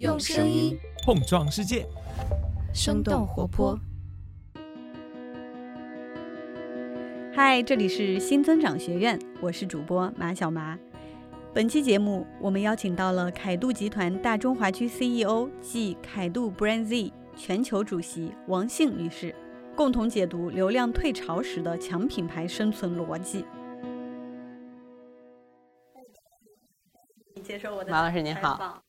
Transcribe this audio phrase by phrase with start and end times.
[0.00, 1.86] 用声音碰撞世界，
[2.72, 3.78] 生动活泼。
[7.34, 10.78] 嗨，这里是新增长学院，我是主播马小麻。
[11.52, 19.34] 本期节目，我们邀请到了凯度集团大中华区 CEO 暨凯度 Brand Z 全球主席王杏女士，
[19.76, 23.44] 共同解读流量退潮时的强品牌生存逻辑。
[27.42, 28.82] 接受我的马老师您好。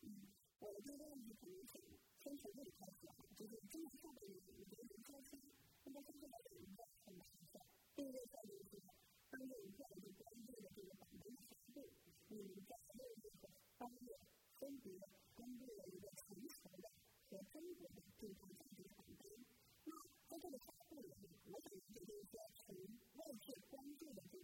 [22.54, 22.76] 从
[23.16, 24.38] 外界关注的这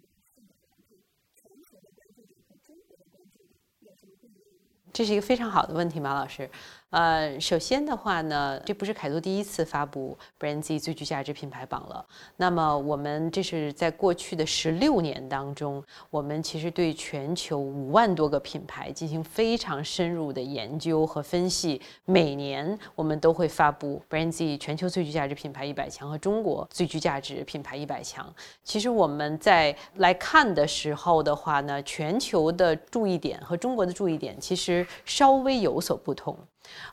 [4.94, 6.49] 这是一个非常好的问题，马老师。
[6.90, 12.03] 呃，首先的话呢，这不是凯度第一次发布 Brand Z 最具价值品牌榜了。
[12.38, 21.81] 那么我们这是在过去的十六年当中，我们其实对全球五万多个品牌进行非常深入的研究和分析。
[22.06, 28.34] 每年我们都会发布 Brand Z 全球最具价值品牌一百强和中国最具价值品牌一百强。
[28.64, 36.34] 其实我们在来看的时候的话呢，全球的注意点和中国的注意点其实稍微有所不同。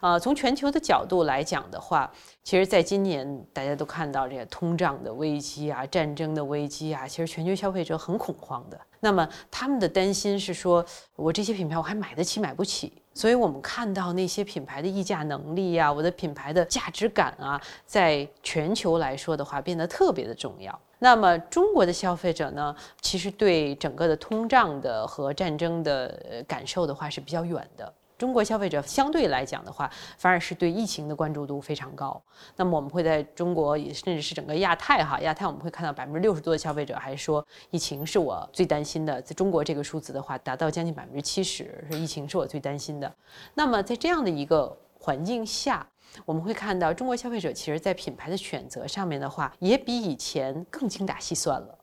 [0.01, 2.11] 呃，从全球的角度来讲的话，
[2.43, 8.81] 其实在今年大家都看到这个通胀的危机啊、战争的危机啊，其实全球消费者很恐慌的。
[8.99, 12.93] 那么他们的担心是说，我这些品牌我还买得起买不起？
[13.15, 20.77] 所以我们看到那些品牌的溢价能力呀，我的品牌的价值感啊，在全球来说的话，变得特别的重要。
[21.05, 27.93] 那么中国的消费者呢，其实对整个的通胀的和战争的感受的话是比较远的。
[28.17, 32.19] 中国消费者相对来讲的话，反而是对疫情的关注度非常高。
[32.57, 39.21] 那么我们会在中国，甚至是整个亚太哈，亚太我们会看到百分之六十多的消费者还说疫情是我最担心的。
[39.21, 43.15] 在中国这个数字的话，达到将近百分之七十，是疫情是我最担心的。
[43.53, 45.87] 那么在这样的一个环境下，
[46.25, 51.79] 我们会看到中国消费者其实在品牌的选择上面的话，也比以前更精打细算了。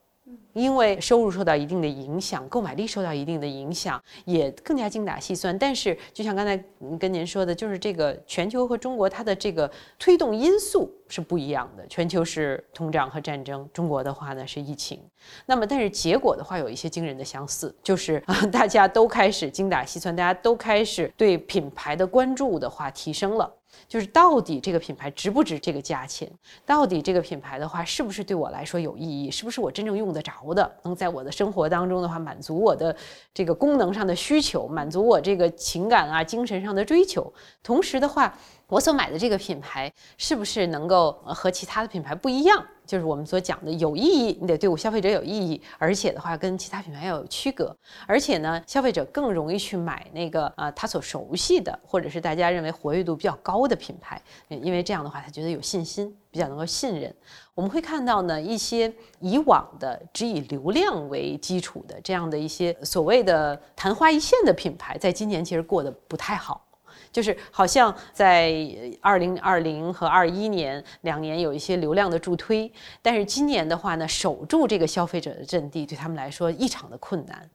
[0.54, 5.58] 因为收入受到一定的影响，购买力受到一定的影响，也更加精打细算。
[5.58, 6.62] 但是，就像刚才
[7.00, 11.86] 跟您说的，就是这个全球和中国它的这个推动因素是不一样的。
[11.88, 15.02] 全球是通胀和战争，中国的话呢是疫情。
[15.46, 23.52] 那么，但是结果的话有一些惊人的相似，就是啊，大家都开始精打细算，大家都开始对品牌的关注的话提升了。
[23.88, 26.32] 就是到底这个品牌值不值这个价钱？
[26.66, 29.30] 到底这个品牌的话是不是对我来说有意义？
[29.30, 30.72] 是不是我真正用得着的？
[30.84, 32.96] 能在我的生活当中的话满足我的
[33.34, 37.34] 这个功能上的需求，满足我这个情感啊、精神上的追求？
[37.62, 38.38] 同时的话。
[38.72, 42.66] 我所买的这个品牌是不是能够和其他的品牌不一样？
[42.86, 47.76] 就是我们所讲的有意义，你得对我消费者有意义，而且的话跟其他品牌要有区隔，
[48.08, 57.14] 而且呢，消费者更容易去买那个啊他所熟悉的，或者是大家认为活跃度比较高的品牌，因为这样的话他觉得有信心，比较能够信任。
[57.54, 58.90] 我们会看到呢一些
[59.20, 66.66] 以往的只以流量为基础的这样的一些所谓的昙花一现的品牌，在今年其实过得不太好。
[67.12, 68.54] 就是好像在
[69.02, 77.50] 二零二零和二一年两年有一些流量的助推，但是今年的话呢，守住这个消费者的阵地对他们来说异常的困难。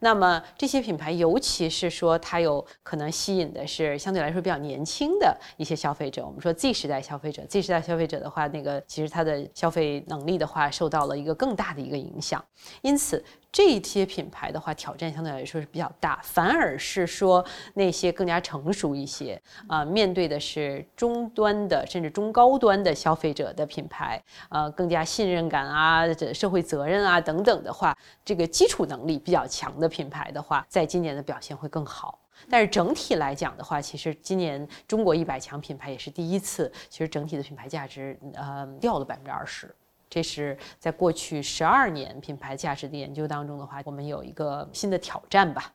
[0.00, 6.24] 那么这些品牌，尤其是说它有可能吸引的是相对来说比较年轻的一些消费者。
[6.24, 12.44] 我们说 Z 时代消费者，Z 时代消费者的话，那个其实它的消费能力的话受到了一个更大的一个影响，
[12.82, 13.24] 因此。
[13.50, 17.42] 这些品牌的话，挑战相对来说是比较大，反而是说
[17.72, 32.16] 那些更加成熟一些啊，面对的是中端的甚至中高端的消费者的品牌，呃，更加信任感啊、这社会责任啊等等的话，这个基础能力比较强强的品牌的话，在今年的表现会更好。
[32.48, 39.74] 但是整体来讲的话，其实今年中国一百强品牌也是第一次，其实整体的品牌价值呃掉了百分之二十。
[40.08, 45.72] 这是在过去十二年品牌价值的研究当中的话，我们有一个新的挑战吧。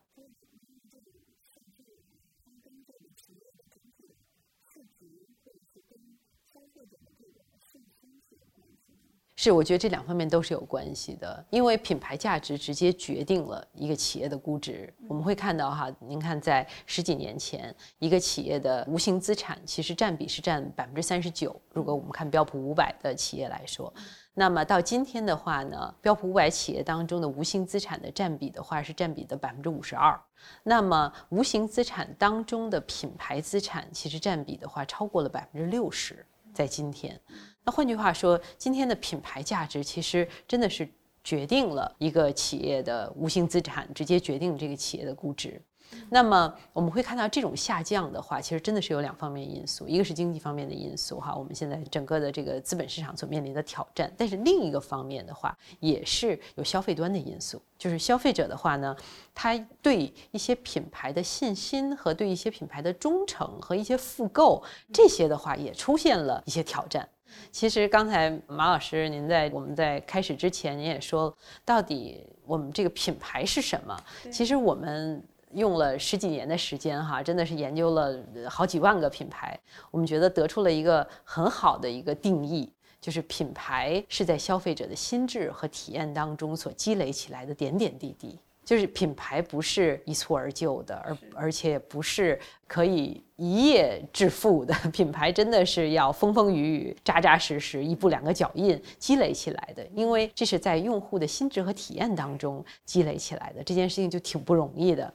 [9.44, 14.94] 是，我觉得这两方面都是有关系的，因为品牌价值直接决定了一个企业的估值。
[15.06, 21.54] 我们会看到哈，您看在十几年前，一个企业的无形资产其实占比是占百分之三十九。
[21.74, 23.94] 如果我们看标普五百的企业来说，
[24.34, 30.18] 那么到今天的话呢，标普五百企业当中的无形资产的占比的话是占比的百分之五十二。
[30.64, 37.20] 那么无形资产当中的品牌资产其实占比的话超过了百分之六十，在今天。
[37.66, 40.88] 那换句话说，今天的品牌价值其实真的是
[41.24, 45.62] 决定了一个企业的无形资产，直接决定这个企业的估值。
[46.10, 58.96] 那么我们会看到这种下降的话，其实真的是有两方面因素，一个是经济方面的因素哈，我们现在整个的这个资本市场所面临的挑战，但是另一个方面的话，也是有消费端的因素，就是消费者的话呢，
[59.36, 67.08] 他对一些品牌的信心和对一些品牌的忠诚和一些复购这些的话，也出现了一些挑战。
[67.52, 73.96] 其实刚才马老师，您在我们在开始之前，您也说，到底我们这个品牌是什么？
[74.32, 78.20] 其实我们用了十几年的时间，哈，真的是研究了
[78.50, 79.60] 好几万个品牌，
[79.92, 88.40] 我们觉得得出了一个很好的一个定义，就是品牌是在消费者的心智和体验当中所积累起来的点点滴滴。
[88.66, 94.74] 就是品牌不是一蹴而就的，而而且不是可以一夜致富的。
[94.92, 103.64] 品牌真的是要风风雨雨、扎扎实实、一步两个脚印积累起来的，因为这是在用户的心智和体验当中积累起来的。
[103.64, 105.14] 这件事情就挺不容易的。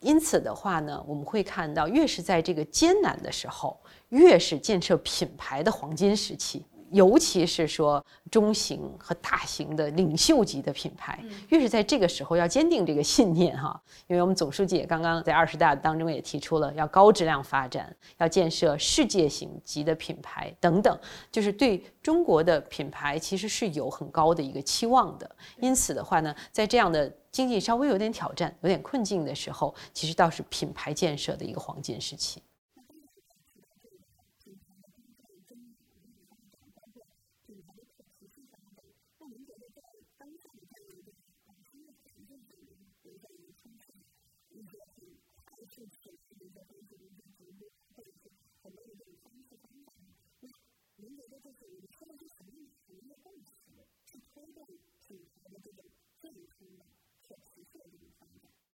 [0.00, 3.76] 因此的话呢，我们会看到，越是在这个艰难的时候，
[4.10, 6.64] 越是建设品牌的黄金时期。
[6.90, 20.98] 尤其是说中型和大型的领袖级的品牌，越是在这个时候要坚定这个信念哈，因为我们总书记也刚刚在二十大当中也提出了要高质量发展，要建设世界型级的品牌等等，
[21.30, 25.30] 就是对中国的品牌其实是有很高的一个期望的。
[25.60, 32.42] 因此的话呢，在这样的经济稍微有点挑战、有点困境的时候，其实倒是品牌建设的一个黄金时期。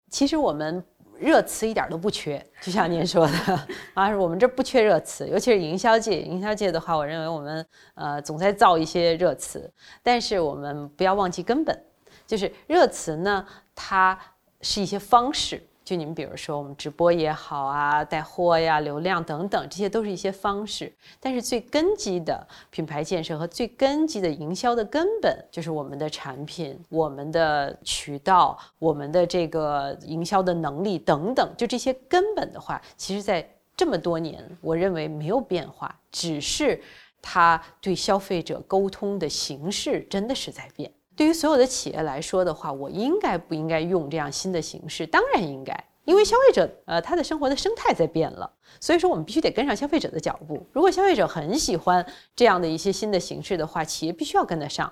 [0.09, 0.83] 其实我们
[1.19, 3.59] 热词一点都不缺，就像您说的
[3.93, 6.19] 啊，我们这不缺热词，尤其是营销界。
[6.19, 9.71] 营销界的话，我认为我们呃总在造一些热词，
[10.01, 11.85] 但是我们不要忘记根本，
[12.25, 14.19] 就是热词呢，它
[14.61, 15.61] 是一些方式。
[15.89, 20.93] 就你们比如说，我们直播也好啊，带货呀、流量等等，这些都是一些方式。
[21.19, 31.51] 但是最根基的品牌建设和最根基的营销的根本，就是我们的产品、我们的渠道、我们的这个营销的能力等等。
[31.57, 33.43] 就这些根本的话，其实在
[33.75, 36.79] 这么多年，我认为没有变化，只是
[37.19, 40.91] 它对消费者沟通的形式真的是在变。
[41.19, 45.05] 对于所有的企业来说的话，我应该不应该用这样新的形式？
[45.05, 48.49] 当然应该，因为消费者呃他的生活的生态在变了，
[48.79, 50.65] 所以说我们必须得跟上消费者的脚步。
[50.71, 52.05] 如果消费者很喜欢
[52.37, 54.89] 这样的一些新的形式的话，企业必须要跟得上。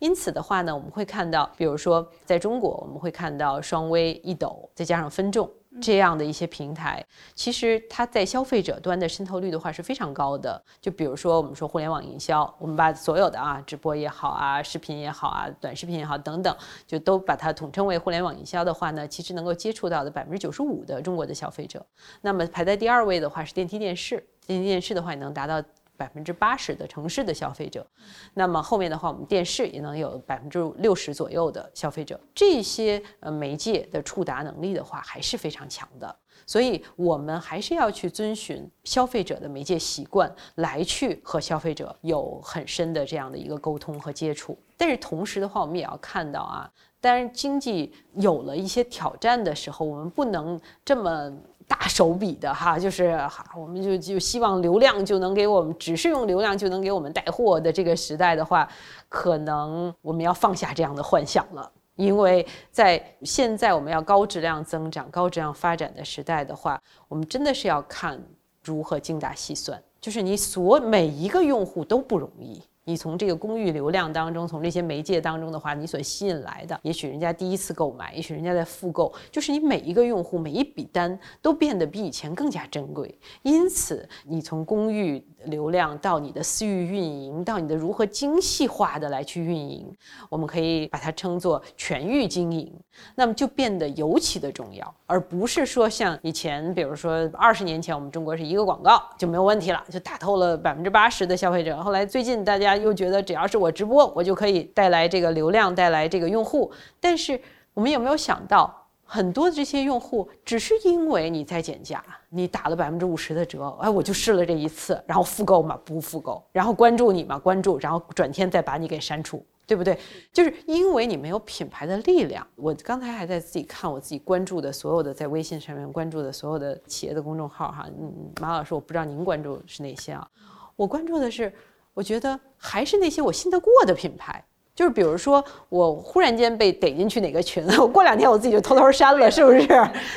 [0.00, 5.48] 因此的话呢，我们会看到，比如说在中国，我们会看到双微、一抖，再加上分众。
[5.80, 7.04] 这样的一些平台，
[7.34, 10.60] 其实它在消费者端的渗透率的话是非常高的。
[10.80, 16.56] 就比如说，我们说互联网营销，我们把所有的啊，直播也好啊，视频也好啊，短视频也好等等，
[16.86, 21.84] 就都把它统称为互联网营销的话呢，其实能够接触到的百分之九十五的中国的消费者。
[22.22, 24.16] 那么排在第二位的话是电梯电视，
[24.46, 25.62] 电梯电视的话也能达到。
[25.98, 27.84] 百分之八十的城市的消费者，
[28.32, 44.56] 那么后面的话，我们电视也能有百分之六十左右的消费者，这些呃媒介的触达能力的话还是非常强的，所以我们还是要去遵循消费者的媒介习惯来去和消费者有很深的这样的一个沟通和接触。
[44.76, 51.36] 但是同时的话，我们也要看到啊，当然经济有了一些挑战的时候，我们不能这么。
[51.68, 58.66] 大手笔的哈，就是哈，我们就就希望流量就能给我们，只是用流量就能给我们带货的这个时代的话，
[59.08, 61.70] 可能我们要放下这样的幻想了。
[61.94, 68.18] 因为在现在我们要高质量增长、高质量发展的时代的话，我们真的是要看
[68.62, 72.62] 如何精打细算，就是你所每一个用户都不容易。
[72.88, 83.14] 你从这个公域流量当中，从这些媒介当中的话，你所吸引来的，也许人家第一次购买，也许人家在复购，就是你每一个用户每一笔单都变得比以前更加珍贵。
[83.42, 89.86] 因此，你从公寓流量到你的私域运营，到你的如何精细化的来去运营，
[90.28, 92.72] 我们可以把它称作全域经营，
[93.14, 101.80] 那么就变得尤其的重要，而不是说像以前，比如说二十年前我们中国是一个广告就没有问题了，就打透了百分之八十的消费者。
[101.82, 106.70] 后来最近大家又觉得只要是我直播，我就可以带来这个流量，带来这个用户。
[107.00, 107.40] 但是
[107.74, 108.87] 我们有没有想到？
[109.10, 119.98] 很多的这些用户只是因为你在减价，你打了百分之五十的折，哎，我就试了这一次，然后复购嘛，不复购，然后关注你嘛，关注，然后转天再把你给删除，对不对？
[120.30, 122.46] 就是因为你没有品牌的力量。
[122.54, 128.12] 我刚才还在自己看我自己关注的所有的在微信上面关注的所有的企业的公众号哈，嗯，
[128.42, 130.28] 马老师，我不知道您关注是哪些啊？
[130.76, 131.50] 我关注的是，
[131.94, 134.44] 我觉得还是那些我信得过的品牌。
[134.78, 139.58] 就是比如说，我忽然间被逮进去哪个群了， 我过两天我自己就偷偷删了，是不是？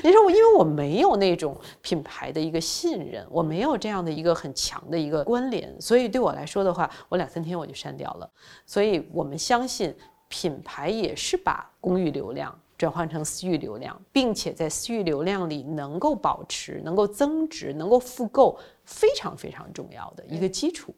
[0.03, 8.29] 你说我，因为我没有那种品牌的一个信任，我没有这样的一个很强的一个关联，所以对我来说的话，我两三天我就删掉了。
[8.67, 9.91] 所以我们相信，
[10.27, 20.93] 品牌也是把公域流量转换成私域流量，并且在私域流量里能够保持、能够增值、能够复购，非常非常重要的一个基础。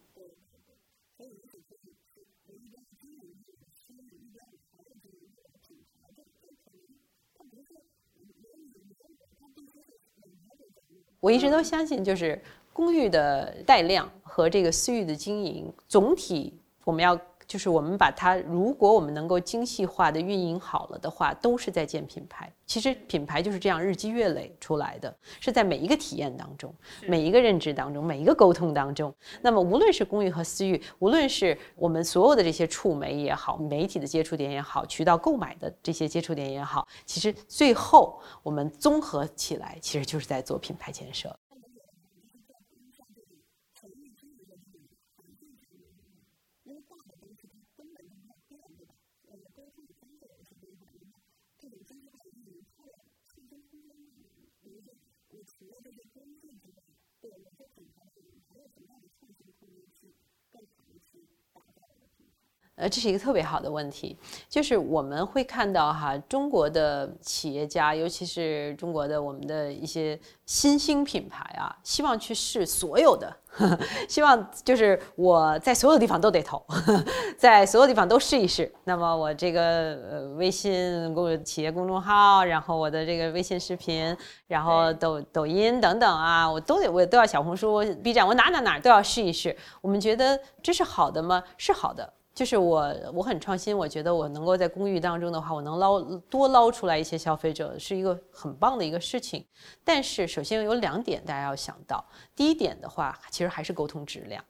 [11.24, 12.38] 我一直都相信，就是
[12.70, 16.52] 公寓的带量和这个私域的经营，总体
[16.84, 22.52] 我们要就是我们把它，如果我们能够精细化的运营好了的话，都是在建品牌。
[22.66, 26.74] 其实品牌就是这样日积月累出来的，是在每一个体验当中、
[27.06, 29.14] 每一个认知当中、每一个沟通当中。
[29.42, 41.36] 那么无论是公寓和私域，无论是我们所有的这些触媒也好、媒体的接触点也好、渠道购买的这些接触点也好，其实最后我们综合起来，其实就是在做品牌建设。
[51.70, 54.22] 有专家已经提出了，细分空间领域
[54.62, 54.96] 里面，
[55.30, 56.74] 有主要就是工业领域，
[57.20, 58.02] 对有些品牌，
[58.48, 60.14] 还有很大的创新空间去，
[60.50, 61.26] 更好的去。
[62.76, 73.78] 呃，这是一个特别好的问题，就是我们会看到哈，中国的企业家，尤其是中国的我们的一些新兴品牌啊，希望去试所有的，呵 呵
[74.08, 77.04] 希望就是我在所有地方都得投呵，
[77.38, 78.72] 在所有地方都试一试。
[78.82, 79.62] 那么我这个
[80.10, 84.16] 呃微信公企业公众号，然后我的这个微信视频，
[84.48, 89.56] 然后抖抖音等等啊，我都得我都要小红书、B 站，我哪哪哪都要试一试。
[89.80, 91.40] 我们觉得这是好的吗？
[91.56, 92.12] 是好的。
[92.34, 93.76] 就是我，我很创新。
[93.76, 99.46] 我觉得我能够在公寓当中的话，我能捞多捞出来一些消费者，是一个很棒的一个事情。
[99.84, 102.04] 但是，首先有两点大家要想到。
[102.34, 104.44] 第一点的话，其实还是沟通质量。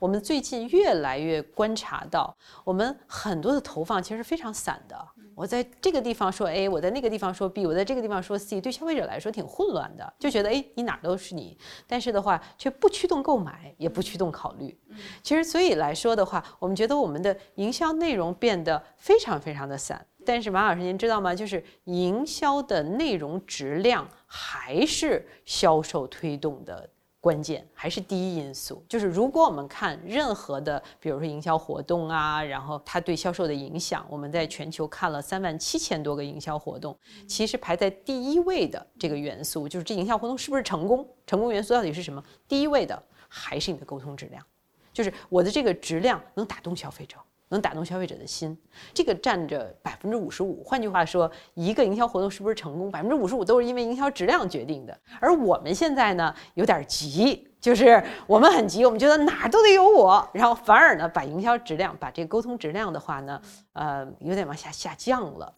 [0.00, 5.08] 我们最近越来越观察到，我们很多的投放其实非常散的。
[5.38, 14.76] 我在这个地方说 A，我在那个地方说 B，我在这个地方说 C，对消费者来说挺混乱的，就觉得哎，你哪儿都是你，但是的话却不驱动购买，也不驱动考虑。
[15.22, 20.04] 其实所以来说的话，我们觉得我们的营销内容变得非常非常的散。
[20.26, 21.32] 但是马老师您知道吗？
[21.32, 26.90] 就是营销的内容质量还是销售推动的。
[27.20, 36.96] 关键还是第一因素，就是如果我们看任何的，比如说营销活动啊，然后它对销售的影响，我们在全球看了三万七千多个营销活动，
[37.26, 41.04] 其实排在第一位的这个元素，就是这营销活动是不是成功？
[41.26, 42.22] 成功元素到底是什么？
[42.46, 44.40] 第一位的还是你的沟通质量，
[44.92, 47.16] 就是我的这个质量能打动消费者。
[47.48, 48.56] 能打动消费者的心，
[48.92, 50.62] 这个占着百分之五十五。
[50.64, 54.98] 换句话说，一个营销活动是不是成功，百分之五十五都是因为营销质量决定的。
[55.20, 63.40] 而我们现在呢，有点急，就是我们很急，我们觉得哪儿都得有我，然后反而呢，把营销质量、把这个沟通质量的话呢，
[63.72, 65.54] 呃，有点往下下降了。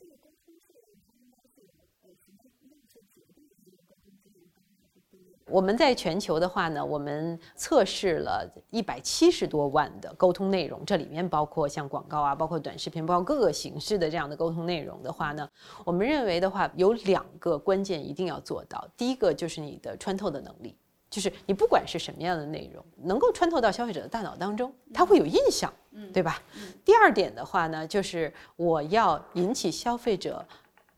[5.50, 15.48] 我们在全球的话呢，我们测试了一百七十多万的沟通内容，这里面包括像广告啊，包括短视频，包括各个形式的这样的沟通内容的话呢，
[15.84, 18.86] 我们认为的话有两个关键一定要做到。
[18.96, 20.76] 第一个就是你的穿透的能力，
[21.10, 25.72] 就是你不管是什么样的内容，能够穿透到消费者的大脑当中，他会有印象，
[26.12, 26.40] 对吧？
[26.84, 30.44] 第二点的话呢，就是我要引起消费者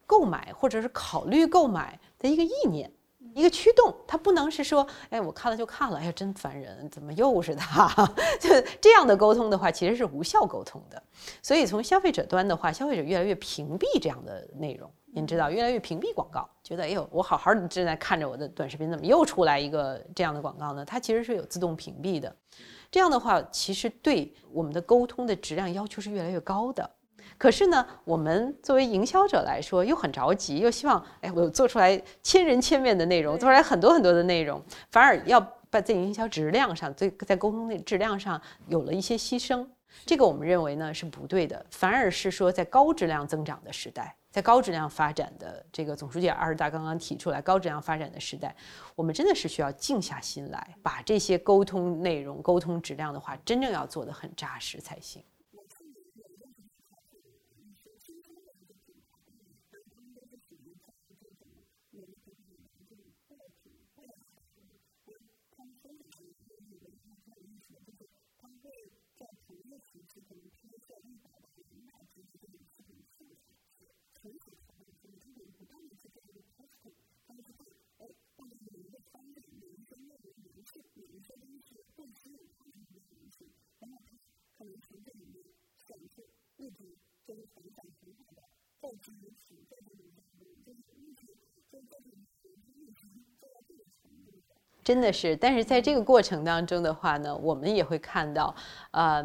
[0.06, 2.90] 购买或者是考虑购买的一个意念。
[3.34, 7.88] 一个驱动，它不能是说，哎，我看了就看了，哎呀，真烦人，怎么又是他？
[8.38, 8.48] 就
[8.80, 11.02] 这样的沟通的话，其实是无效沟通的。
[11.42, 20.84] 所以从消费者端的话，消费者越来越屏蔽这样的内容，您知道，越来越屏蔽广告，觉得，哎呦，我好好的正在看着我的短视频，怎么又出来一个这样的广告呢？
[20.84, 22.34] 它其实是有自动屏蔽的。
[22.90, 26.90] 这样的话，其实对我们的沟通的质量要求是越来越高的。
[27.42, 39.66] 可是呢，我们作为营销者来说，又很着急，又希望，哎，我做出来千人千面的内容，做出来很多很多的内容，反而要把在营销质量上，在在沟通的质量上有了一些牺牲。
[40.06, 48.54] 这个我们认为呢是不对的，反而是说在高质量增长的时代，在高质量发展的这个总书记二十大刚刚提出来高质量发展的时代，
[48.94, 55.20] 我们真的是需要静下心来，把这些沟通内容、沟通质量的话，真正要做得很扎实才行。
[94.84, 98.54] 真的是，但是在这个过程当中的话呢，我们也会看到，
[98.90, 99.22] 呃，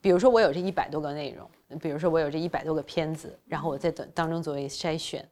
[0.00, 5.28] 比如说我有这一百多个内容，比如说我有这一百多个片子，然后我在当当中作为筛选，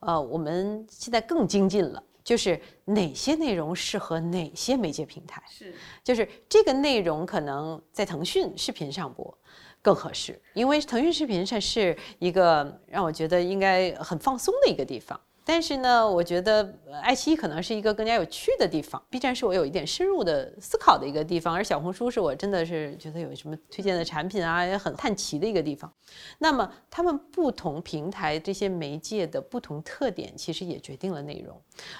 [0.00, 9.32] 呃，我们现在更精进了，就是哪些内容适合哪些媒介平台，是，就是这个内容可能在腾讯视频上播
[9.80, 15.18] 更合适，因为腾讯视频上是一个让我觉得应该很放松的一个地方。
[15.48, 25.90] 但是呢，我觉得爱奇艺可能是一个更加有趣的地方，B 站是我有一点深入的思考的一个地方，而小红书是我真的是觉得有什么推荐的产品啊，也很探奇的一个地方。
[26.38, 31.56] 那么，他们不同平台这些媒介的不同特点，其实也决定了内容。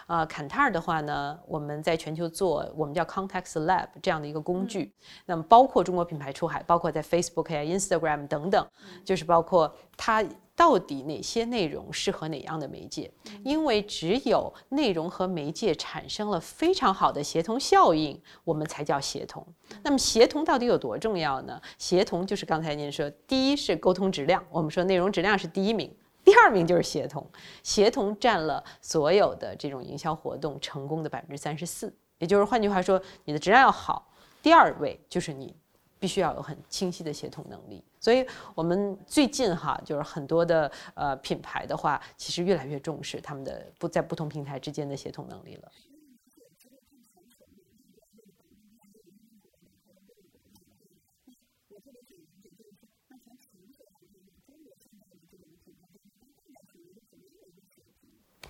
[0.08, 4.92] 啊，坎塔尔的话呢，我们在全球做我们叫 Context Lab 这样的一个工具，
[5.24, 8.66] 那么包括中国品牌出海，包括在 Facebook 呀、Instagram 等等，
[9.04, 10.24] 就是包括它。
[10.56, 13.08] 到底哪些内容适合哪样的媒介？
[13.44, 19.46] 因为只有内容和媒介产生了非常好的协同效应，我们才叫协同。
[19.82, 21.60] 那么协同到底有多重要呢？
[21.78, 25.94] 协同就是刚才您说，第一是沟通质量，我们说内容质量是第一名，
[26.24, 27.24] 第二名就是协同。
[27.62, 34.10] 协同占了所有的这种营销活动成功的百分之三十四，也就是换句话说，你的质量要好，
[34.42, 35.54] 第二位就是你。
[35.98, 45.72] 必须要有很清晰的协同能力，所以我们最近哈，就是很多的呃品牌的话，其实越来越重视他们的不在不同平台之间的协同能力了。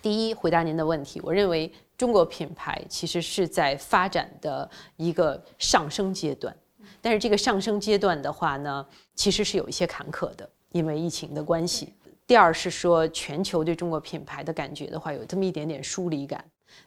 [0.03, 6.57] 第一，回答您的问题，我认为中国品牌其实是在发展的一个上升阶段。
[7.07, 11.95] 但是这个上升阶段的话呢，其实是有一些坎坷的，因为疫情的关系。
[12.27, 16.45] 第二是说全球对中国品牌的感觉的话，有这么一点点疏离感。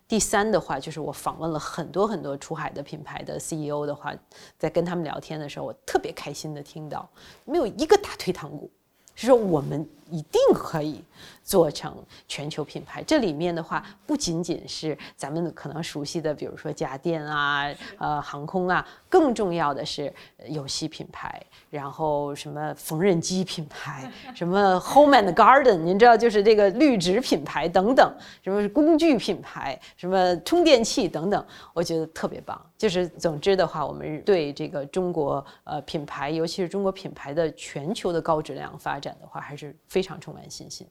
[0.10, 4.14] 第三的话就是我访问了很多很多出海的品牌的 CEO 的话，
[4.58, 7.10] 在跟他们聊天的时候，我特别开心的听到，
[7.46, 8.70] 没有一个打退堂鼓，
[9.16, 11.02] 是说我们一定可以。
[11.50, 11.92] 做成
[12.28, 17.66] 全球品牌，这里面的话不仅仅是咱们可能熟悉的，比如说家电啊、
[17.98, 20.14] 呃航空啊，更重要的是
[20.48, 32.64] 游戏品牌，然后什么缝纫机品牌， 什么 Home and Garden，您知道就是这个绿植品牌等等，什么工具品牌，什么充电器等等，我觉得特别棒。
[32.78, 40.88] 就是总之的话，我们对这个中国呃品牌，尤其是中国品牌的全球的高质量发展的话，还是非常充满信心。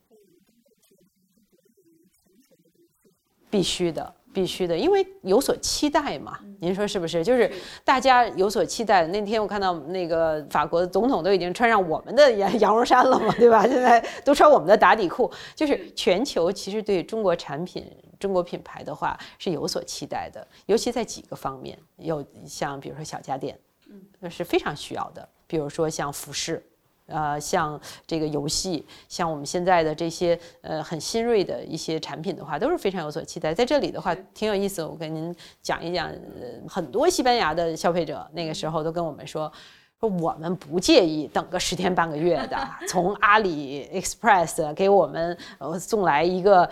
[3.51, 6.39] 必须的，必须的，因为有所期待嘛。
[6.61, 7.23] 您说是不是？
[7.23, 7.51] 就是
[7.85, 9.07] 大家有所期待。
[9.07, 13.67] 那天我看到那个法国的总统都已经穿上我们的羊羊绒衫了嘛， 对吧？
[13.67, 15.31] 现在都穿我们的打底裤。
[15.55, 17.87] 就是全球其实对中国产品、
[18.19, 23.59] 中国品牌的话是有所期待的，尤其在几个方面，有像比如说小家电，
[23.89, 25.29] 嗯，是非常需要的。
[25.47, 26.63] 比如说像服饰。
[27.09, 33.53] 呃，像这个游戏，像我们现在的这些呃很新锐的一些产品的话，都是非常有所期待。
[33.55, 39.51] 在这里的话，挺有意思，我跟您讲一讲，呃很多西班牙的消费者那个时候都跟我们说，
[39.99, 46.69] 说我们不介意等个十天半个月的， 从阿里 Express 给我们呃送来一个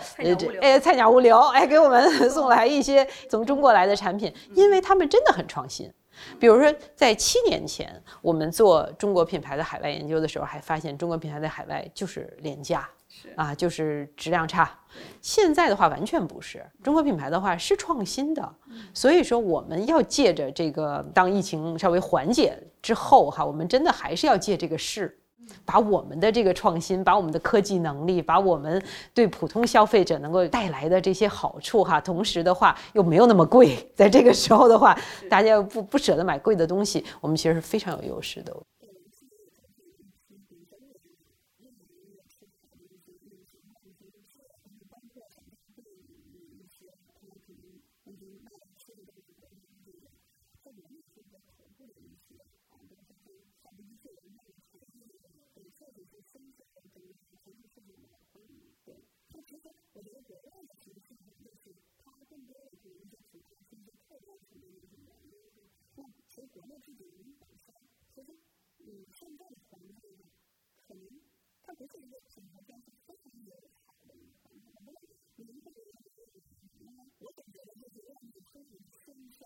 [0.61, 5.91] 呃菜鸟物流，哎给我们送来一些从中国来的产品，因为他们真的很创新。
[6.39, 12.89] 比如说，在七年前，我们做中国品牌的海外研究的时候，还发现中国品牌在海外就是廉价，
[13.35, 14.69] 啊，就是质量差。
[15.21, 16.65] 现在的话，完全不是。
[16.83, 18.55] 中国品牌的话是创新的，
[18.93, 25.17] 所以说我们要借着这个，当疫情稍微缓解之后，哈，我们真的还是要借这个势。
[25.65, 28.81] 把我们的这个创新，把我们的科技能力，把我们
[29.13, 34.97] 对普通消费者能够带来的这些好处哈，同时的话又没有那么贵，在这个时候的话，
[35.29, 38.55] 大家又不不舍得买贵的东西，我们其实是非常有优势的。
[66.57, 67.73] 使用自己的灵感的。
[68.09, 68.33] 其实
[68.81, 70.09] 你现在的环境，
[70.81, 71.05] 可能
[71.61, 74.49] 它不是一个什么非常非常有的环境，可
[74.81, 74.89] 能
[75.37, 76.01] 你能够有一个？
[77.21, 79.45] 我感觉的就是让你自己充实一下，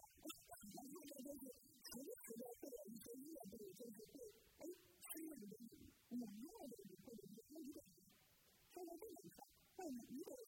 [0.72, 1.52] 然后呢是
[1.84, 4.66] 时不的会有一些热度，就是哎
[5.12, 5.76] 需的东西，
[6.16, 6.24] 能
[6.64, 7.84] 的东西，或是那一点，
[8.72, 9.46] 放在这种上，
[9.76, 9.84] 那
[10.16, 10.41] 如果。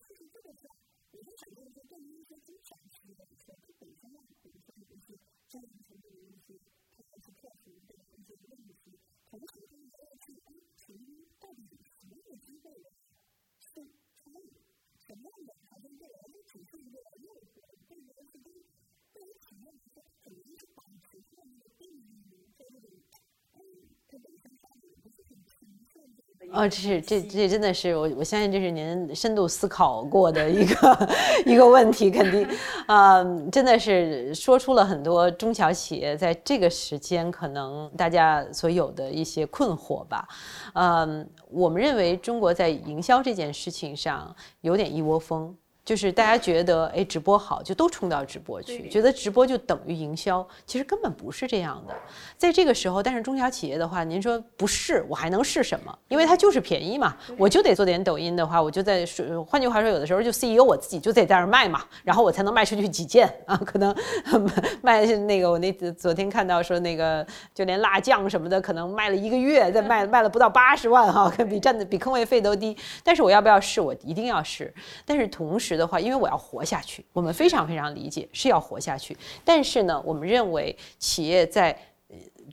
[26.54, 31.10] 哦，这是这这真的是我我相信这是您深度思考过的一个
[31.48, 32.48] 一个问题，肯定，
[32.86, 40.28] 啊，真的是说出了很多中小企业在这个时间可能大家所有的一些困惑吧，
[40.76, 45.56] 嗯，我们认为中国在营销这件事情上有点一窝蜂。
[45.86, 51.94] 就是大家觉得，哎，直播好，就都冲到直播去，觉得直播就等于营销，其实根本不是这样的。
[52.38, 55.94] 在这个时候，但是中小企业的话，您说不是，我还能是什么？
[56.08, 63.94] 因为它就是便宜嘛，我就得做点抖音的话，我就在说，换句话说，有的时候就 CEO 我自己就得在那儿卖嘛，然后我才能卖出去几件啊，可能
[64.82, 72.78] 卖那个我那昨天看到说那个就连辣酱什么的，可能卖了一个月，再卖 卖了不到八十万哈，比占的比坑位费都低。
[73.04, 73.82] 但是我要不要试？
[73.82, 74.74] 我一定要试。
[75.06, 75.73] 但是同时。
[75.78, 79.18] 的话，因为我要活下去，我们非常非常理解是要活下去。
[79.44, 81.78] 但是呢，我们认为企业在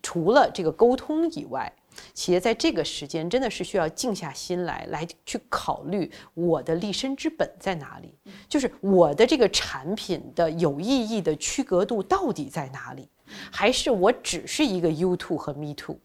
[0.02, 1.72] 除了这个沟通以外，
[2.14, 8.14] 企业在这个时间真的是需要静下心来，来去考虑我的立身之本在哪里，
[8.48, 13.08] 就是我的这个产品的有意义的区隔度到底在哪里，
[13.50, 15.98] 还是我只是一个 You Too 和 Me Too。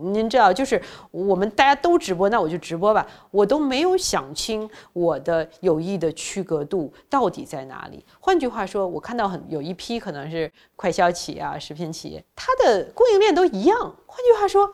[0.00, 3.06] 您知道，就是我们大家都直播，那我就直播吧。
[3.30, 8.04] 我都没有想清我的有益的区隔度到底在哪里。
[8.18, 13.78] 换句话说，我看到很有一批可能是快消企业啊、食品企业，它的供应链都一样。
[14.06, 14.72] 换句话说，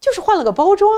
[0.00, 0.90] 就是换了个包装。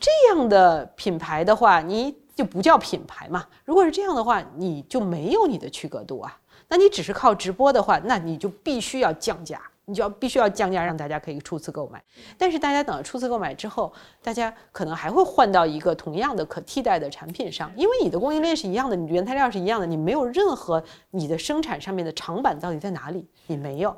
[0.00, 3.46] 这样的品牌的话，你就不叫品牌嘛。
[3.64, 6.36] 如果是这样的话，你就没有你的区隔度啊。
[6.68, 9.62] 那你只是靠直播的话，那你就必须要降价。
[9.86, 12.02] 你就要必须要降价，让大家可以初次购买。
[12.36, 23.96] 但是大家等到初次购买之后，大家可能还会换到一个同样的可替代的产品上，因为你的供应链是一样的，你原材料是一样的，你没有任何你的生产上面的长板到底在哪里，你没有。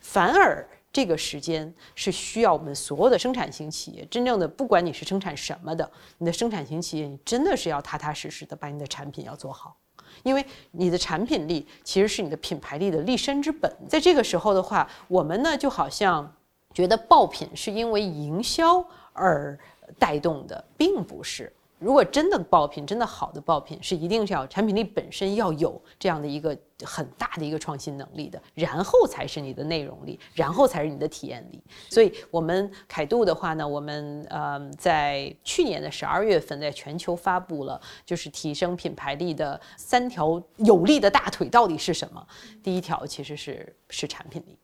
[0.00, 9.76] 反而这个时间是需要我们所有的生产型企业，真正的不管你是生产什么的，你的生产型企业，你真的是要踏踏实实的把你的产品要做好。
[10.22, 16.32] 因为你的产品力其实是你的品牌力的立身之本，在这个时候的话，我们呢就好像
[16.72, 19.58] 觉得爆品是因为营销而
[19.98, 21.52] 带动的，并不是。
[21.84, 31.62] 如果真的爆品，真的好的爆品，是一定是要产品力本身要有这样的一个很大的一个创新能力的，然后才是你的内容力，然后才是你的体验力。
[31.90, 42.26] 所以，我们凯度的话呢，我们呃在去年的十二月份，在全球发布了就是提升品牌力的三条有力的大腿到底是什么？
[42.62, 44.58] 第一条其实是是产品力。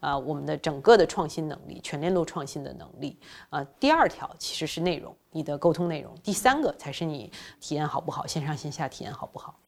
[0.00, 3.18] 啊，我们的整个的创新能力，全链路创新的能力。
[3.50, 6.14] 啊，第二条其实是内容，你的沟通内容。
[6.22, 9.58] 第三个才是你体验好不好，线上线下体验好不好。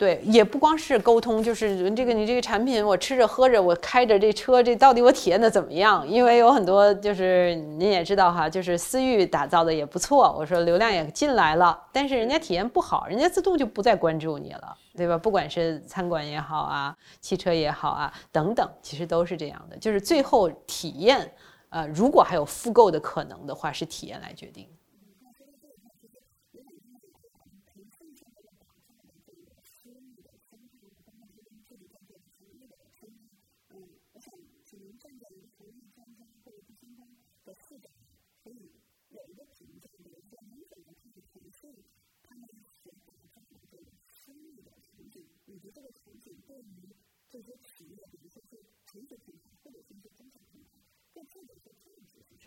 [0.00, 6.08] 对，也不光是沟通，就是这个你这个产品，我吃着喝着，我开着这车，这到底我体验的怎么样？
[6.08, 15.18] 因为有很多就是您也知道哈，就是思域打造的也不错，我说流量也进来了，但是人家体验不好，人家自动就不再关注你了，对吧？
[15.18, 21.30] 不管是餐馆也好啊，汽车也好啊，等等，其实都是这样的，就是最后体验，
[21.68, 24.66] 呃，如果还有复购的可能的话，是体验来决定。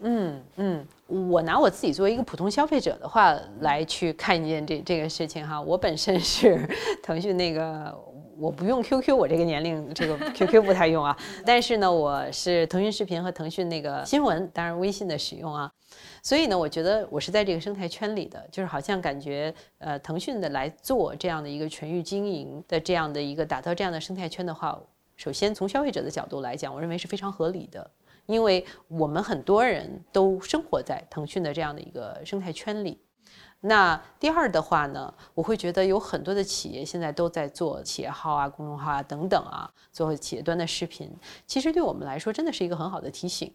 [0.05, 6.59] 嗯嗯，我拿我自己作为一个普通消费者的话来去看一件这这个事情哈，我本身是
[7.01, 7.97] 腾讯那个，
[8.37, 15.71] 我不用 QQ，我这个年龄这个 QQ 不太用啊，但是呢，我是腾讯视频和腾讯那个新闻，当然微信的使用啊，
[16.21, 24.77] 所以呢，我觉得我是在这个生态圈里的，就是好像感觉呃，腾讯的来做这样的一个全域经营的这样的一个打造这样的生态圈的话，
[25.15, 27.89] 首先从消费者的角度来讲，我认为是非常合理的。
[28.25, 32.99] 因为我们很多人都生活在腾讯的这样的一个生态圈里。
[33.65, 41.09] 那第二的话呢，我会觉得有很多的企业现在都在做企业号啊、公众号啊等等啊，做企业端的视频。
[41.47, 43.53] 其实对我们来说，真的是一个很好的提醒。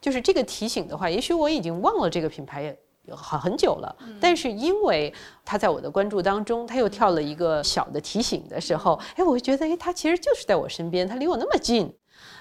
[0.00, 2.76] 就是这个提醒的话，也许我已经忘了这个品牌
[3.10, 5.12] 好很久了，但是因为
[5.44, 11.92] 它在我的关注当中，它又跳了一个小的提醒的时候，哎，我会觉得，哎，它其实就是在我身边，它离我那么近。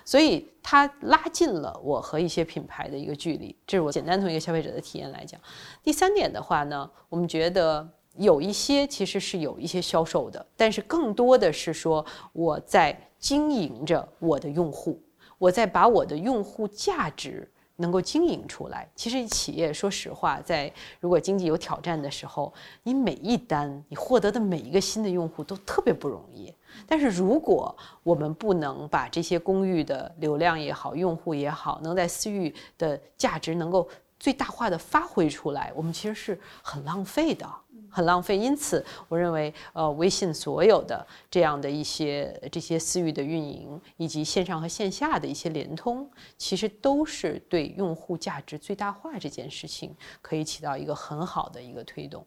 [0.07, 5.37] 所以它拉近了我和一些品牌的一个距离，这是我简单从一个消费者的体验来讲。
[5.83, 14.97] 第三点的话呢，我们觉得有一些其实是有一些销售的，但是更多的是说我在经营着我的用户，
[15.37, 18.89] 我在把我的用户价值能够经营出来。
[18.95, 26.53] 其实企业说实话，在如果经济有挑战的时候，你每一单你获得的每一个新的用户都特别不容易。
[26.85, 33.87] 但是，如果我们不能把这些公寓的流量也好、用户也好，能在私域的价值能够
[34.19, 37.47] 最大化的发挥出来，我们其实是很浪费的，
[37.89, 38.37] 很浪费。
[38.37, 52.25] 因此，我认为，呃，微信所有的这样的一些这些私域的运营，以及线上和线下的一些联通，其实都是对用户价值最大化这件事情可以起到一个很好的一个推动。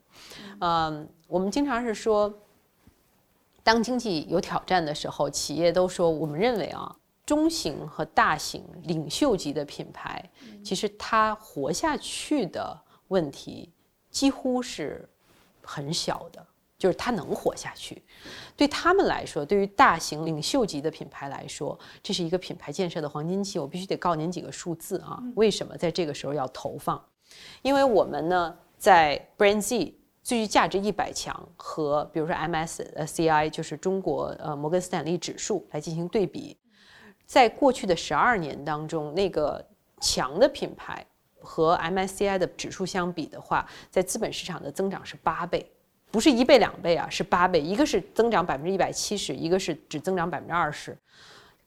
[0.60, 2.32] 嗯，我们经常是说。
[3.70, 6.92] 当经济有挑战的时候，企业都说，我们认为啊，
[7.24, 10.28] 中型和大型领袖级的品牌，
[10.64, 13.70] 其实它活下去的问题
[14.10, 15.08] 几乎是
[15.62, 16.44] 很小的，
[16.76, 18.02] 就是它能活下去。
[18.56, 23.60] 对他们来说，对于大型领袖级的品牌来说，这是一个品牌建设的黄金期。
[23.60, 27.00] 我必须得告您几个数字啊，为什么在这个时候要投放？
[27.62, 29.94] 因为我们呢，在 Brand Z。
[30.22, 36.56] 最具价值一百强和比如说 MSCI 就是中国呃摩根斯坦利指数来进行对比，
[37.26, 39.64] 在过去的十二年当中，那个
[40.00, 41.04] 强的品牌
[41.40, 45.70] 和 MSCI 的指数相比的话，在资本市场的增长是八倍，
[46.10, 50.96] 不是一倍两倍啊，是八倍，一个是增长百分之一百七十，一个是只增长百分之二十。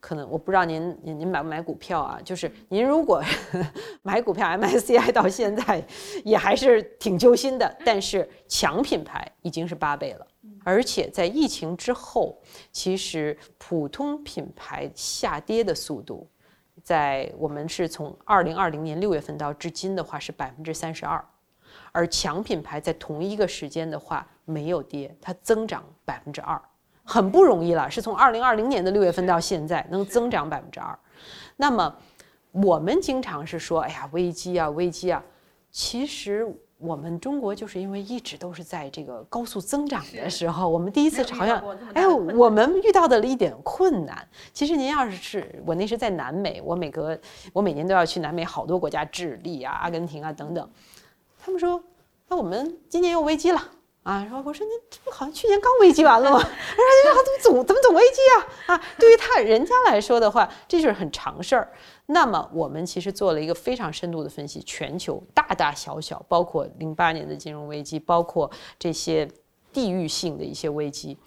[0.04, 2.20] 可能我不知道您您您买不买股票啊？
[2.26, 3.24] 就是您如果
[4.04, 5.82] 买股票，MSCI 到现在
[6.26, 7.78] 也还是挺揪心的。
[7.86, 10.28] 但是强品牌已经是八倍了，
[10.66, 12.38] 而且在疫情之后，
[12.74, 16.30] 其实普通品牌下跌的速度，
[16.84, 21.26] 在我们是从二零二零年六月份到至今的话是百分之三十二，
[21.94, 26.62] 而强品牌在同一个时间的话没有跌，它增长百分之二。
[27.04, 30.98] 很不容易了，是从二零二零年的六月份到现在能增长百分之二。
[31.58, 31.96] 那么
[32.52, 35.24] 我们经常是说，哎呀，危机啊，危机啊。
[35.70, 41.64] 其实我们中国就是因为一直都是在这个高速增长的时候，我们第一次好像，
[41.94, 44.28] 哎，我们遇到的了一点困难。
[44.54, 47.18] 其实您要是是我那是在南美，我每隔
[47.54, 50.70] 我每年都要去南美好多国家，智利啊、阿根廷啊等等。
[51.40, 51.84] 他们说，
[52.28, 53.60] 那我们今年又危机了。
[54.04, 56.38] 啊，说我说您这不好像去年刚危机完了吗？
[56.38, 56.52] 然 后
[57.06, 58.20] 他说怎么总怎么总危机
[58.68, 58.76] 啊？
[58.76, 61.72] 啊，对于他人家来说的话，这就是很常事儿。
[62.08, 69.26] 那么我们其实做了一个非常深度的分析，全球大大小小，包括零八年的金融危机，包括这些
[69.72, 71.18] 地域性的一些危机，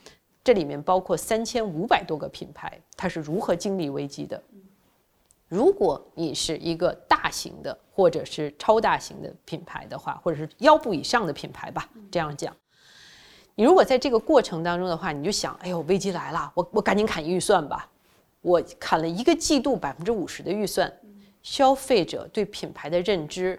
[0.44, 4.42] 这里面包括三千五百多个品牌，它是如何经历危机的。
[5.48, 12.54] 如果你是一个大型的或者是超大型的品牌的话，或者是腰部以上的品牌吧，这样讲。
[13.58, 17.90] 你如果在这个过程当中的话，你就想，哎呦，危机来了，我我赶紧砍预算吧。
[18.42, 20.92] 我砍了一个季度百分之五十的预算，
[21.42, 23.58] 消费者对品牌的认知，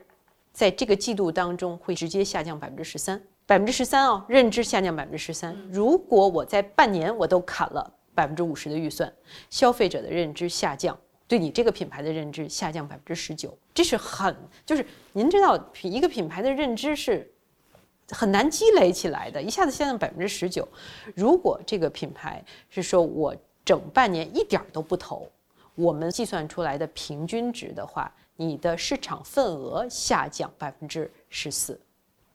[0.53, 5.51] 在这个季度当中会直接下降百分之十三，百分之十三哦，认知下降百分之十三。
[5.71, 9.11] 如果我在半年我都砍了百分之五十的预算，
[9.49, 10.95] 消费者的认知下降，
[11.27, 17.33] 对你这个品牌的认知下降百分之十九，这是很就是您知道，一个品牌的认知是。
[18.09, 20.67] 很难积累起来的，一下子下降百分之十九。
[21.13, 25.29] 如果这个品牌是说我整半年一点都不投，
[25.75, 31.77] 我们计算出来的平均值的话，你的市场份额下降百分之十四，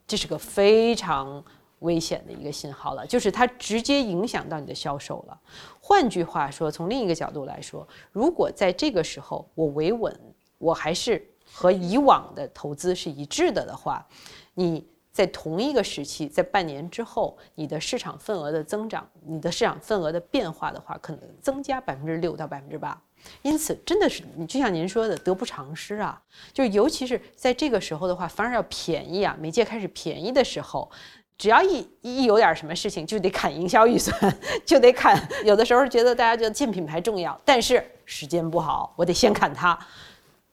[0.07, 1.43] 这是个非常
[1.79, 5.41] 危险的一个信号了，就是它直接影响到你的销售了。
[5.81, 10.15] 换句话说，从另一个角度来说，如果在这个时候我维稳，
[10.59, 14.07] 我还是和以往的投资是一致的的话，
[14.53, 14.87] 你。
[15.13, 22.99] 在同一个时期，在半年之后，你的市场份额的增长，你的市场份额的变化的话，可能增加百分之六到百分之八。
[23.43, 26.21] 因此，真的是你就像您说的，得不偿失啊！
[26.53, 29.37] 就尤其是在这个时候的话，反而要便宜啊！
[29.39, 30.91] 媒介开始便宜的时候，
[31.39, 34.19] 只要一一有点什么事情，就得砍营销预算，
[34.65, 35.17] 就得砍。
[35.45, 39.79] 有的时候觉得大家觉得建品牌重要，但是时间不好，我得先砍它，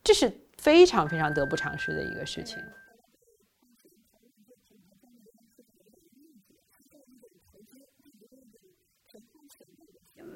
[0.03, 2.57] 这是非常非常得不偿失的一个事情。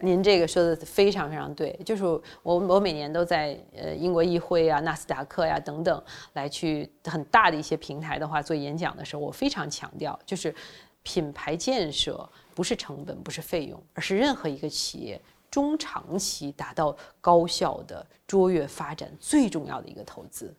[0.05, 10.53] 您这个说的非常非常对，就是我我每年都在呃英国议会啊、纳斯达克呀等等来去很大的一些平台的话做演讲的时候，我非常强调，就是
[11.03, 20.53] 品牌建设不是成本，不是费用，而是任何一个企业中长期达到高效的卓越发展最重要的一个投资。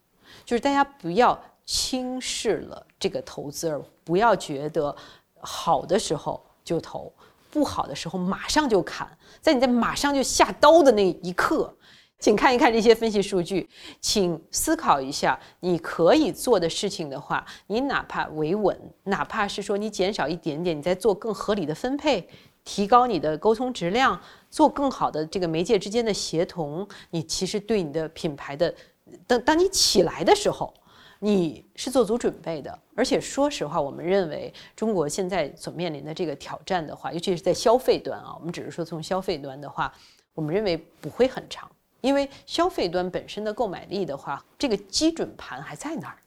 [0.46, 4.96] 就是大家不要轻视了这个投资，而不要觉得
[5.38, 7.12] 好的时候就投。
[7.54, 9.08] 不好的时候马上就砍，
[9.40, 11.72] 在你在马上就下刀的那一刻，
[12.18, 22.28] 请看一看这些分析数据，请思考一下你可以做的事情的话，你哪怕维稳，哪怕是说你减少一点点，你在做更合理的分配，
[22.64, 28.74] 提高你的沟通质量，做更好的这个媒介之间的协同，你其实对你的品牌的，
[29.28, 30.74] 当当你起来的时候。
[31.24, 39.90] 你是做足准备的，而且说实话，我们认为中国现在所面临的这个挑战的话，尤其是在消费端啊，我们只是说从消费端的话，
[40.34, 41.66] 我们认为不会很长，
[42.02, 46.18] 因为消费端本身的购买力的话，这个基准盘还在那儿，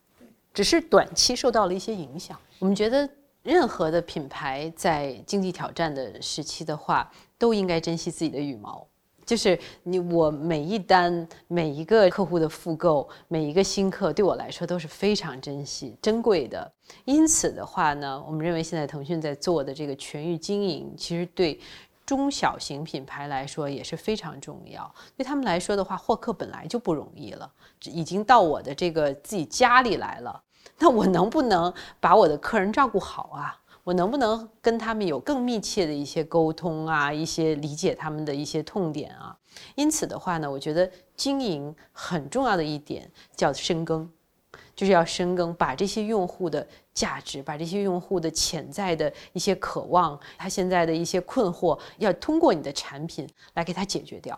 [0.51, 2.35] 只是短期受到了一些影响。
[2.57, 3.07] 我们觉得
[3.43, 8.87] 任何的品牌在经济挑战的时期的话，都应该珍惜自己的羽毛。
[9.27, 16.71] 就是你我每一单每一个客户的复购每一个新客对我来说都是非常珍惜珍贵的，
[17.03, 21.59] 因此的话呢，我们认为现在腾讯在做的这个全域经营，其实对
[22.05, 24.89] 中小型品牌来说也是非常重要。
[25.17, 27.51] 对他们来说的话，获客本来就不容易了，
[27.83, 30.41] 已经到我的这个自己家里来了，
[30.79, 33.59] 那我能不能把我的客人照顾好啊？
[33.87, 39.33] 我能不能跟他们有更密切的一些沟通啊，一些理解他们的一些痛点啊？
[39.75, 44.11] 因此的话呢，我觉得经营很重要的一点叫深耕，
[44.75, 54.37] 就是要深耕，把这些用户的价值，把这些用户的潜在的一些渴望，他现在的一些困惑，要通过你的产品来给他解决掉。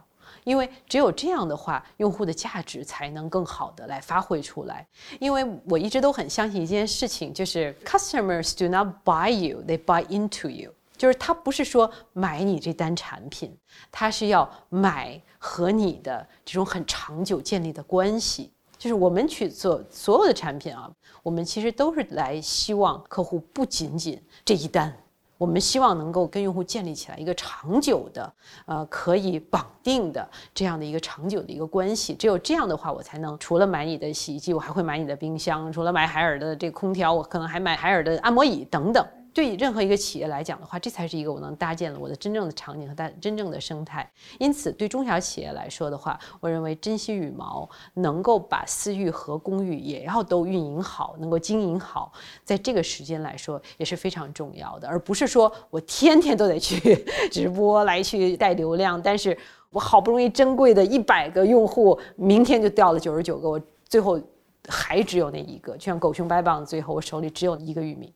[0.49, 4.83] 因为只有这样的话，用户的价值才能更好的来发挥出来。
[5.19, 10.73] 因为我一直都很相信一件事情，就是 customers do not buy you, they buy into you。
[10.97, 13.55] 就是他不是说买你这单产品，
[13.91, 18.51] 他是要买和你的这种很长久建立的关系。
[18.75, 20.89] 就是我们去做所有的产品啊，
[21.21, 24.97] 我们其实都是来希望客户不仅仅这一单。
[25.39, 28.34] 我们希望能够跟用户建立起来一个长久的，
[28.65, 32.13] 呃，可以绑定的这样的一个长久的一个关系。
[32.13, 39.08] 只有这样的话，我才能除了买你的洗衣机，我还会买你的冰箱；除了买海尔的这个空调，我可能还买海尔的按摩椅等等。
[39.34, 44.10] 对任何一个企业来讲的话，这才是一个我能搭建了我的真正的场景和大真正的生态。
[44.39, 52.12] 因此，对中小企业来说的话，我认为珍惜羽毛，能够把私域和公域也要都运营好，能够经营好，
[52.44, 59.38] 在这个时间来说也是非常重要的，而不是说我天天都得去 直播来去带流量，但是
[59.70, 64.20] 我好不容易珍贵的一百个用户，明天就掉了九十九个，我最后
[64.68, 68.13] 还只有那一个，就像狗熊掰棒子，最后我手里只有一个玉米。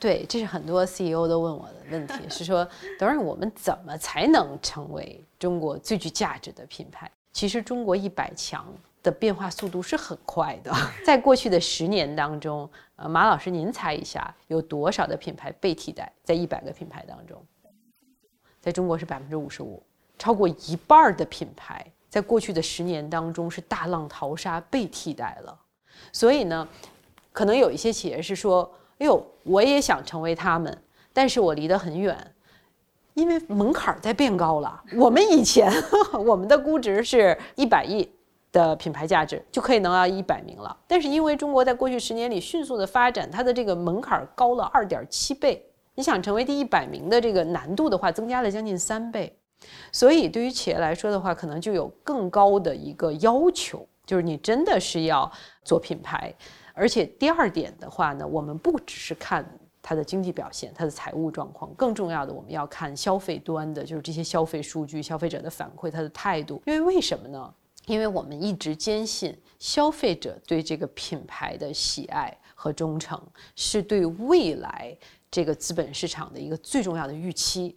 [0.00, 2.66] 对，这是很多 CEO 都问我的问题，是说，
[2.98, 7.10] 等会我们怎么才能成为中国最具价值的品牌？
[7.32, 8.64] 其实中国一百强
[9.02, 10.72] 的变化速度是很快的，
[11.04, 16.12] 在过去的十年当中，呃，马老师您猜一下，有多少的品牌被替代？
[16.22, 17.44] 在一百个品牌当中，
[18.60, 19.82] 在中国是百分之五十五，
[20.16, 25.58] 超过一半的品牌在过去的十年当中是大浪淘沙被替代了。
[26.12, 26.68] 所以呢，
[27.32, 28.72] 可能有一些企业是说。
[28.98, 30.76] 哎呦，我也想成为他们，
[31.12, 32.16] 但是我离得很远，
[33.14, 34.82] 因为门槛在变高了。
[34.96, 35.72] 我们以前
[36.24, 38.08] 我们的估值是一百亿
[38.50, 45.64] 的品牌价值就可以能到一百名了，但是因为中国在过去十年里迅速的发展，它的这个门槛高了二点七倍。
[45.94, 49.36] 你想成为第一百名的这个难度的话，增加了将近三倍。
[49.90, 55.30] 所以对于企业来说的话，可能就有更高的一个要求，就是你真的是要
[55.64, 56.32] 做品牌。
[56.78, 59.44] 而且第二点的话呢，我们不只是看
[59.82, 66.62] 它的经济表现、它的财务状况，更重要的我们要看消费端的，就是这些消费数据、消费者的反馈、他的态度。
[66.66, 67.52] 因为为什么呢？
[67.86, 73.18] 因为我们一直坚信，消费者对这个品牌的喜爱和忠诚，
[73.56, 74.94] 是对未来
[75.30, 77.74] 这个资本市场的一个最重要的预期。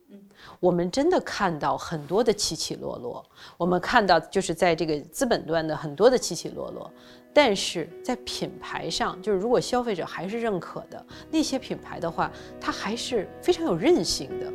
[0.60, 3.26] 我们真的看到很多的起起落落，
[3.58, 6.92] 我们看到就是在这个资本端的很多的起起落落。
[7.34, 14.52] 但是在品牌上，就是如果消费者还是认可的那些品牌的话，它还是非常有韧性的。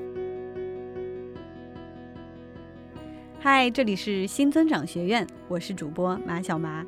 [3.39, 6.85] 嗨，这里是新增长学院，我是主播马小麻。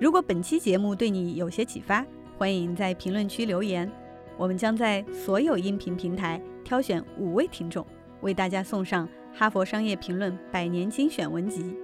[0.00, 2.04] 如果本期节目对你有些启发，
[2.36, 3.90] 欢迎在评论区留言，
[4.36, 7.86] 我们将在所有音频平台挑选五位听众，
[8.22, 11.76] 为大家送上《哈佛商业评论》百年精选文集。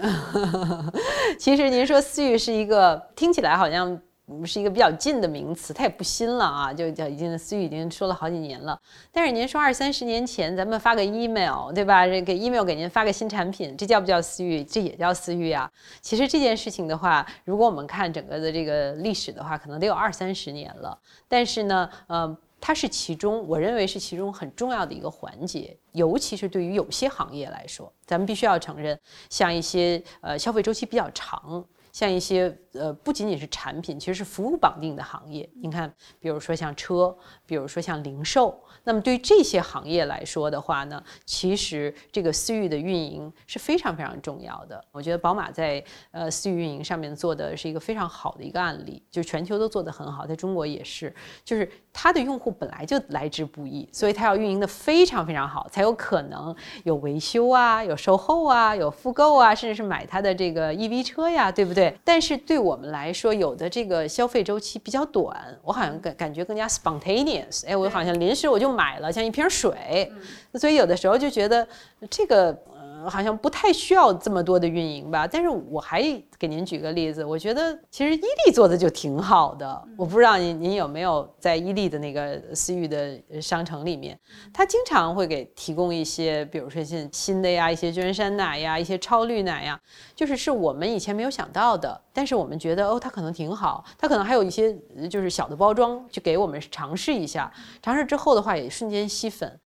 [1.38, 4.00] 其实您说思域是一个听起来好像
[4.44, 8.78] 是一个比较近的名词，它也不新了啊，就叫已经思域已经说了好几年了。
[9.12, 12.06] 但是您说二三十年前咱们发个 email 对吧？
[12.06, 14.62] 这给 email 给您发个新产品，这叫不叫思域？
[14.62, 15.70] 这也叫思域啊。
[16.00, 20.96] 其实这件事情的话，如果我们看整个的这个历史的话，可能得有二三十年了。
[21.28, 22.36] 但是呢，呃。
[22.60, 28.98] 它是其中，我认为是其中很重要的一个环节，尤其是对于有些行业来说，咱们必须要承认，
[29.30, 35.48] 像一些呃消费周期比较长，像一些呃不仅仅是产品，其实是服务绑定的行业。
[35.60, 37.16] 你看，比如说像车，
[37.46, 38.58] 比如说像零售。
[38.82, 44.82] 那么对于这些行业来说的话呢，其实这个私域的运营是非常非常重要的。
[44.90, 51.14] 我觉得宝马在呃私域运营上面做的是一个非常好的一个案例，就全球都做得很好，在中国也是，
[51.44, 61.79] 就是它的用户本来就来之不易，所以它要运营的非常非常好，才有可能有维修啊，有售后啊，有复购啊，甚至是买它的这个 EV 车呀，对不对？
[62.02, 68.70] 但是对我们来说，有的这个消费周期比较短，我好像感感觉更加 spontaneous，哎，我好像临时我就。
[68.70, 70.10] 买了像一瓶水，
[70.54, 71.66] 所以有的时候就觉得
[72.08, 72.69] 这个呃
[73.08, 75.26] 好像不太需要这么多的运营吧。
[75.26, 76.02] 但是我还
[76.38, 79.82] 给您举个例子，我觉得其实伊利做的就挺好的。
[79.96, 84.18] 我不知道您您有没有在伊利的那个私域的商城里面，
[84.52, 89.80] 他经常会给提供一些，比如说像新的呀，一些娟山奶呀，一些超绿奶呀，
[90.14, 92.00] 就是是我们以前没有想到的。
[92.12, 94.76] 但是我们觉得哦，它可能挺好，它可能还有一些
[95.08, 97.50] 就是小的包装，就给我们尝试一下。
[97.80, 99.60] 尝试之后的话，也瞬间吸粉。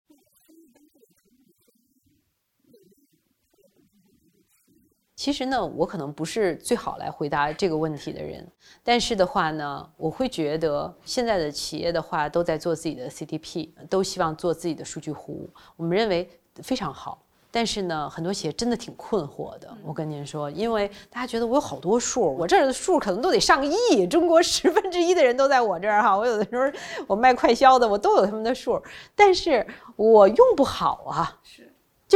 [5.24, 8.45] 其实呢，我可能不是最好来回答这个问题的人，
[8.84, 17.24] 但是的话呢，我会觉得现在的企业的话都在做自己的 CDP，都希望做自己的数据湖，我们认为非常好。
[17.49, 19.74] 但是呢，很多企业真的挺困惑的。
[19.86, 26.17] 我跟您说，因为大家觉得我有好多数，我这儿的数可能都得上亿，中国十分之一的人都在我这儿哈。
[26.17, 26.69] 我有的时候
[27.07, 28.82] 我卖快销的，我都有他们的数，
[29.15, 29.65] 但是
[29.95, 31.39] 我用不好啊。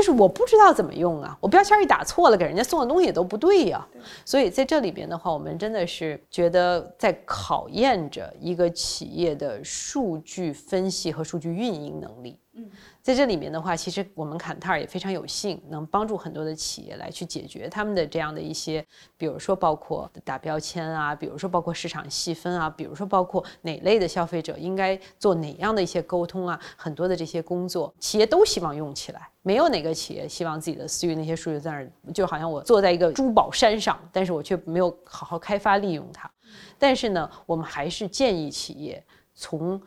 [0.01, 0.07] 是。
[0.07, 3.83] 就是我不知道怎么用啊，我标签一打错了，给人家送的东西也都不对呀。
[4.23, 12.37] 所以在这里边的话，我们真的是觉得在考验着一个企业的数据分析和数据运营能力。
[12.57, 12.69] 嗯。
[13.01, 18.85] 在这里面的话，其实我们坎特尔也非常有幸，能帮助很多的企业来去解决他们的这样的一些，
[19.15, 29.29] 比如说包括打标签啊，比如说包括市场细分啊，比如说包括哪类的消费者应该做哪样的一些沟通啊，很多的这些工作，企业都希望用起来。
[29.41, 36.29] 没有哪个企业希望自己的私域那些数据在那儿，就好像我坐在一个珠宝山上，但是我却没有好好开发利用它。
[36.77, 39.01] 但是呢，我们还是建议企业
[39.33, 39.81] 从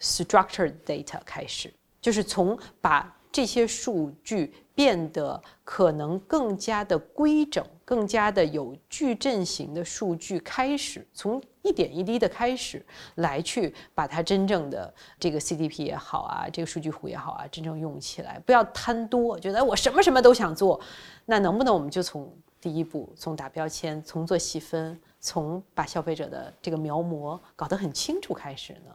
[0.00, 1.72] structured data 开始。
[2.00, 12.84] 就是从把这些数据变得可能更加的规整、更加的有矩阵型的数据开始，从一点一滴的开始
[13.16, 20.80] 来去把它真正的这个 CDP 也好啊，这个数据库也好啊，真正用起来，不要贪多，觉得我什么什么都想做，
[21.26, 28.92] 那能不能我们就从第一步，从打标签，从做细分，从把消费者的这个描摹搞得很清楚开始呢？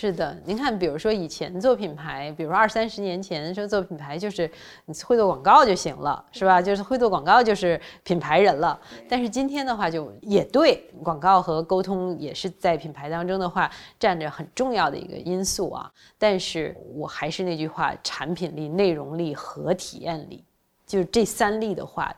[0.00, 4.48] 是的，您看，比如说以前做品牌，比如说二三十年前说做品牌就是
[4.84, 6.62] 你会做广告就行了，是吧？
[6.62, 8.80] 就是会做广告就是品牌人了。
[9.08, 13.68] 但是今天的话就也对，广告和沟通也是在品牌当中的话
[13.98, 15.90] 占着很重要的一个因素啊。
[16.16, 20.44] 但是我还是那句话，产品力、内容力和体验力，
[20.86, 22.14] 就是这三力的话。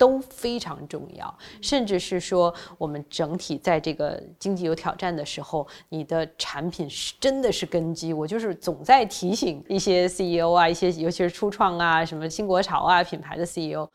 [0.00, 8.14] 都非常重要，甚至是说，我们整体在这个经济有挑战的时候，你的产品是真的是根基。
[8.14, 13.86] 我就是总在提醒一些 CEO 啊，一些尤其是初创啊，什么新国潮啊品牌的 CEO，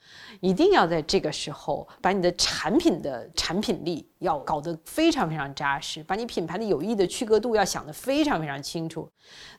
[0.42, 4.08] 一定要在这个时候把你的产品的产品力。
[4.26, 9.10] 要搞得非常非常扎实，把你品牌的有益的区隔度要想得非常非常清楚。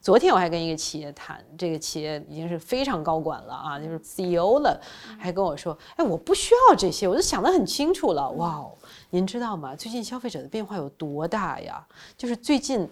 [0.00, 4.78] 昨天我还跟一个企业谈，这个企业已经是非常高管了啊，就是 CEO 了，
[5.18, 8.62] 还跟我说：“哎，我不需要这些，我都想得很清楚了。”哇，
[9.10, 9.74] 您知道吗？
[9.74, 11.86] 最近消费者的变化有多大呀？
[12.16, 12.86] 就是最近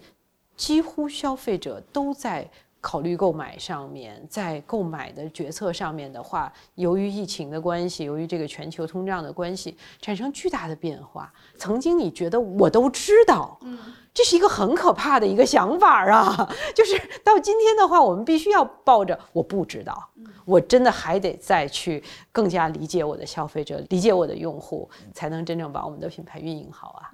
[0.56, 2.48] 几乎消费者都在。
[2.84, 11.32] 考虑购买上面，在购买的决策上面的话，由于疫情的关系，由于这个全球通胀的关系，产生巨大的变化。
[11.56, 13.78] 曾经你觉得我都知道，嗯，
[14.12, 16.46] 这是一个很可怕的一个想法啊。
[16.76, 20.06] 就是到今天的话，我们必须要抱着我不知道，
[20.44, 27.10] 我真的还得再去更加理解我的消费者，理解我的用户，才能真正把我们的品牌运营好啊。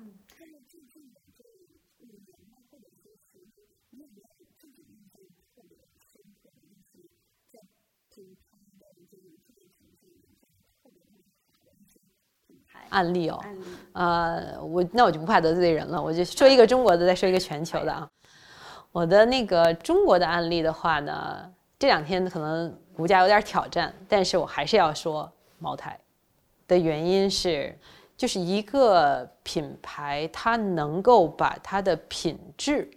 [12.91, 13.41] 案例哦，
[13.93, 18.09] 呃，我那我就不怕得罪人了，我就说一个中国的，再说一个全球的啊。
[18.93, 25.99] 我的那个中国的案例的话呢，这两天可能股价有点挑战，但是我还是要说茅台
[26.69, 27.77] 的原因是，
[28.17, 32.91] 就是一个品牌它能够把它的品质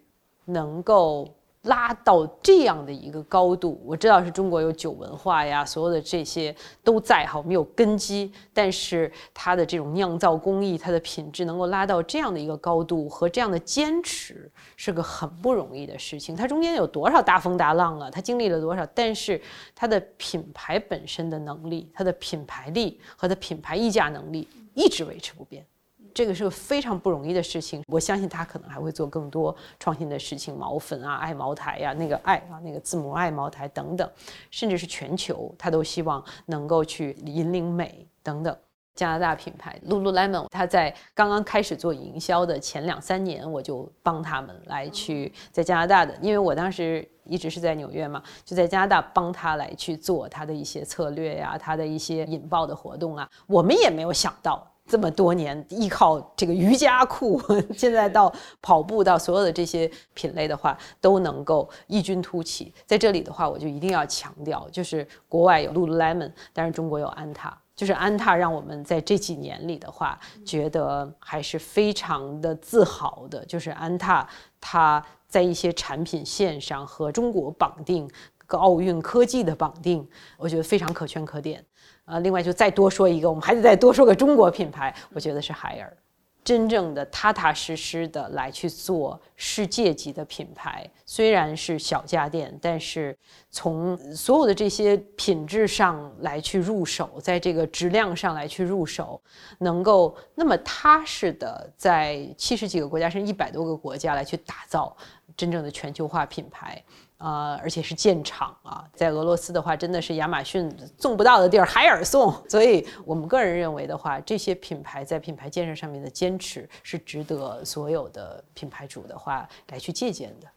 [0.45, 1.33] 能够。
[1.63, 6.53] 拉到这样的一个高度，我知道是中国有酒文化呀，所有的这些
[6.83, 8.31] 都在哈，我们有根基。
[8.53, 16.35] 但是它的这种酿造工艺，它的品质能够拉到这样的一个高度和这样的坚持，是个很不容易的事情。
[16.35, 18.11] 它中间有多少大风大浪啊？
[18.11, 18.85] 它经历了多少？
[18.87, 19.41] 但是
[19.73, 25.65] 它的品牌本身的能力，它的品牌力和它品牌溢价能力一直维持不变。
[26.13, 34.09] 这个是个非常不容易的事情，我相信他可能还会做更多创新的事情，毛粉啊，爱茅台呀，那个爱啊，那个字母爱茅台等等，
[34.51, 38.55] 甚至是全球，他都希望能够去引领美等等。
[38.95, 54.63] 加拿大品牌 Lululemon，他在刚刚开始做营销的前两三年，我就帮他们来去在加拿大的，因为我当时一直是在纽约嘛，就在加拿大帮他来去做他的一些策略呀，他的一些引爆的活动啊，我们也没有想到。
[54.85, 57.41] 这么多年依靠这个瑜伽裤，
[57.75, 58.31] 现在到
[58.61, 62.73] 跑步到所有的这些品类的话，都能够异军突起。
[62.85, 73.43] 在这里的话，我就一定要强调，就是国外有 Lululemon，但是中国有安踏，就是安踏让我们在这几年里的话，觉得还是非常的自豪的。
[73.45, 74.27] 就是安踏，
[74.59, 78.07] 它在一些产品线上和中国绑定，
[78.45, 80.07] 跟奥运科技的绑定，
[80.37, 81.65] 我觉得非常可圈可点。
[82.05, 85.97] 呃，另外就再多说一个，我们还得再多说个中国品牌，我觉得是海尔。
[86.43, 93.17] 真正的踏踏实实的来去做世界级的品牌，虽然是小家电，但是
[93.49, 99.21] 从所有的这些品质上来去入手，在这个质量上来去入手，
[99.59, 104.93] 能够那么踏实的在七十几个国家甚至一百多个国家来去打造
[105.37, 106.83] 真正的全球化品牌。
[107.23, 110.69] 呃，而且是建厂啊，在俄罗斯的话，真的是亚马逊
[110.99, 112.33] 送不到的地儿，海尔送。
[112.49, 120.47] 所以我们个人认为的话，这些品牌在品牌建设上面的坚持，是值得所有的品牌主的话来去借鉴的。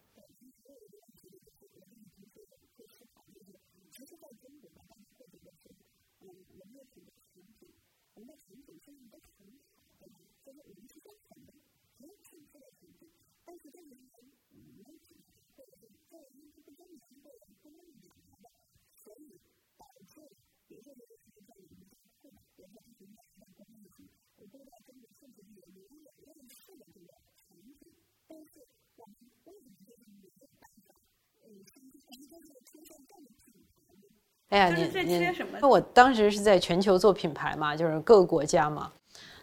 [34.51, 35.29] 哎呀，你你，
[35.61, 38.91] 那我当时是在全球做品牌嘛，就是各个国家嘛。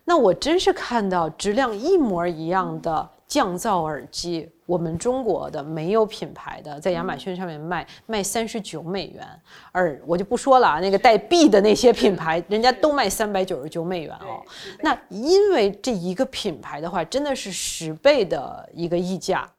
[0.06, 9.28] 那我真是看到质量一模一样的降噪耳机，我们中国的没有品牌的，在亚马逊上面卖卖三十九美元，
[9.74, 14.42] 而我就不说了啊，那个带 B 的那些品牌，人家都卖三百九十九美元哦。
[14.82, 19.50] 那因为这一个品牌的话，真的是十倍的一个溢价。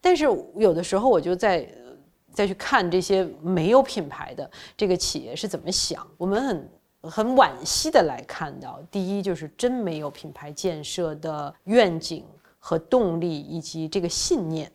[0.00, 0.24] 但是
[0.56, 1.68] 有的时候我就在。
[2.38, 6.70] 再去看这些没有品牌的这个企业是怎么想，我们很
[7.10, 12.24] 很惋惜的来看到，第一就是真没有品牌建设的愿景
[12.60, 14.70] 和动力以及这个信念，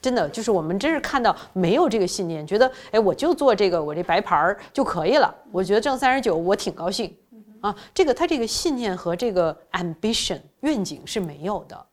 [0.00, 7.14] 真的就是我们真是看到没有这个信念，觉得哎我就做这个我这白牌儿就可以了，我觉得挣三十九我挺高兴
[7.60, 11.86] 啊，这个他这个信念和这个 ambition 愿景是没有的。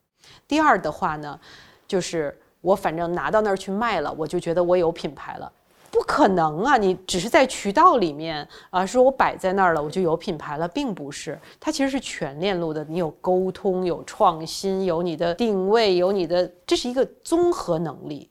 [0.47, 1.37] 第二的话呢，
[1.85, 2.39] 就是。
[2.63, 5.51] 我反正拿到那儿去卖了，我就觉得我有品牌了，
[5.91, 6.77] 不可能啊！
[6.77, 11.37] 你只是在渠道里面啊，说我摆在那儿了，我就有品牌了，并不是。
[11.59, 18.29] 它其实是全链路的，你有沟通，有创新，有你的定位，有你的，这是一个综合能力，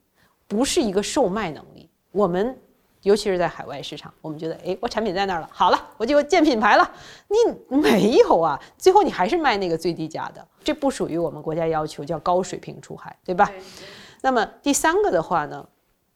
[0.48, 1.90] 不是一个售卖能力。
[2.10, 2.58] 我们
[3.02, 6.90] 尤其是在海外市场，我们觉得，哎，我产品在那儿了，好了，我就建品牌了。
[7.28, 13.50] 你没有啊，最后你还是卖那个最低价的，这不属于我们国家要求，叫高水平出海，对吧？
[14.22, 15.68] 那么第三个的话呢，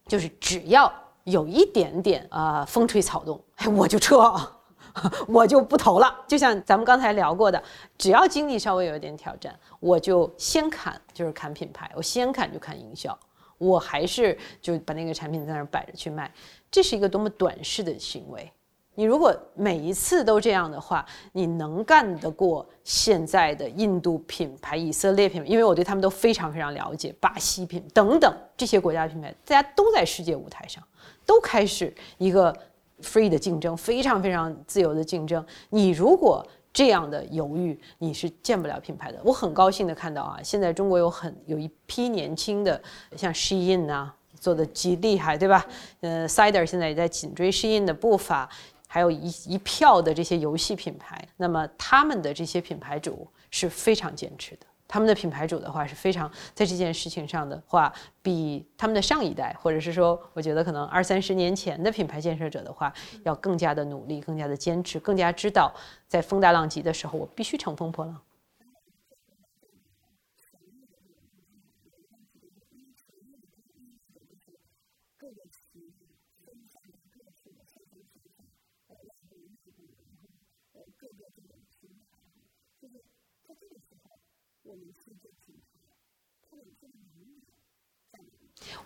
[0.07, 0.91] 就是只要
[1.25, 4.33] 有一点点啊风吹草动，哎，我就撤，
[5.29, 6.25] 我就不投了。
[6.27, 7.63] 就像咱们刚才聊过的，
[7.99, 13.19] 只要经济稍微有一点挑战，我就先砍，就是砍品牌，我先砍就砍营销，
[13.59, 16.33] 我还是就把那个产品在那儿摆着去卖。
[16.71, 18.51] 这是一个多么短视的行为。
[18.97, 25.49] 你如果每一次都这样的话，你能干得过现在的印度品牌、以色列品牌？
[25.49, 30.83] 因为我对他们都非常非常了解，巴西品等等这些国家品牌，大家都在世界舞台上，
[31.25, 32.55] 都开始一个
[33.03, 35.45] free 的竞争，非常非常自由的竞争。
[35.69, 39.21] 你如果这样的犹豫，你是建不了品牌的。
[39.23, 42.81] 我很高兴的看到啊，现在中国有很有一批年轻的，
[43.15, 45.67] 像 Shein 啊，做的极厉害，对吧？
[46.01, 48.49] 呃，Cider 现在也在紧追 Shein 的步伐。
[48.87, 54.67] 还有一一票的这些游戏品牌，那么他们的这些品牌主是非常坚持的。
[54.89, 65.75] 他们的品牌主的话是非常在这件事情上的话，比他们的上一代，或者是说，我觉得可能二三十年前的品牌建设者的话，要更加的努力，更加的坚持，更加知道
[66.07, 68.17] 在风大浪急的时候，我必须乘风破浪。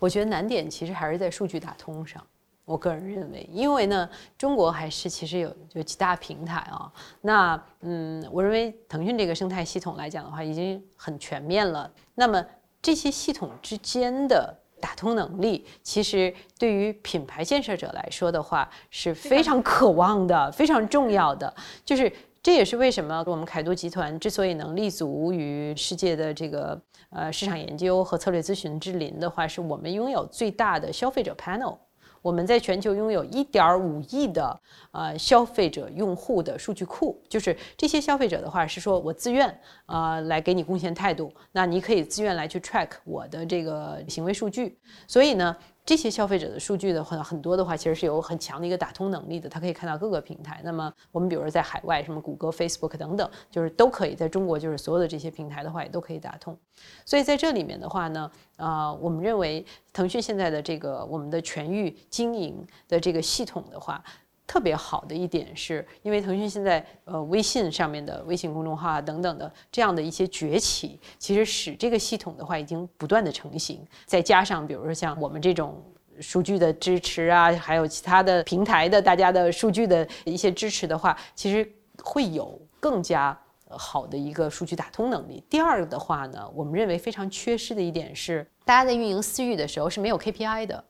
[0.01, 2.21] 我觉得难点其实还是在数据打通上。
[2.65, 6.93] 我个人认为，因为呢，中国还是其实有有几大平台啊。
[7.21, 11.91] 那嗯，我认为腾讯这个生态系统来讲的话，已经很全面了。
[12.15, 12.45] 那么
[12.81, 22.11] 这些系统之间的打通能力，其实对于品牌建设者来说的话，是非常渴望的，非常重要的，就是。
[22.43, 26.81] 这也是为什么我们凯度集团之所以能立足于世界的这个
[27.11, 31.77] 呃市场研究和策略咨询之林的话，是我们拥有最大的消费者 panel。
[32.23, 34.61] 我们在全球拥有一点五亿的
[34.93, 44.79] 呃消费者用户的数据库，就是这些消费者的话是说我自愿呃来给你贡献态度，那你可以自愿来去 track 我的这个行为数据。
[45.07, 50.61] 所以呢，这些消费者的数据的话，很多的话其实是有很强的一个打通能力的，他可以看到各个平台。
[50.63, 56.57] 那么我们比如说在海外，什么谷歌、Facebook 等等，就是都可以在中国，就是所有的这些平台的话也都可以打通。
[57.05, 64.03] 所以在这里面的话呢，啊，我们认为腾讯现在的这个我们的全域经营的这个系统的话。
[64.51, 73.81] 特别好的一点是，因为腾讯现在呃微信上面的微信公众号啊等等的这样的一些崛起，其实使这个系统的话已经不断的成型。
[74.07, 75.81] 再加上比如说像我们这种
[76.19, 81.73] 数据的支持啊，还有其他的平台的大家的数据的一些支持的话，其实
[82.03, 83.39] 会有更加
[83.69, 85.41] 好的一个数据打通能力。
[85.49, 90.85] 第二个的话呢，我们认为非常缺失的一点是，大家在运营私域的时候是没有 KPI 的。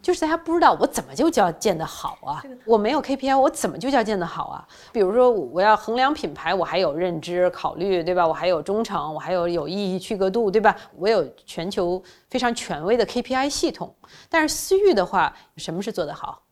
[0.00, 2.42] 就是大家不知道我怎么就叫建得好啊？
[2.64, 4.66] 我没有 KPI，我怎么就叫建得好啊？
[4.92, 8.26] 比如说我要衡量品牌，我还有认知考虑，对吧？
[8.26, 10.74] 我还有忠诚，我还有有意义、区隔度，对吧？
[10.96, 13.94] 我有全球非常权威的 KPI 系统。
[14.30, 16.42] 但是私域的话，什么是做得好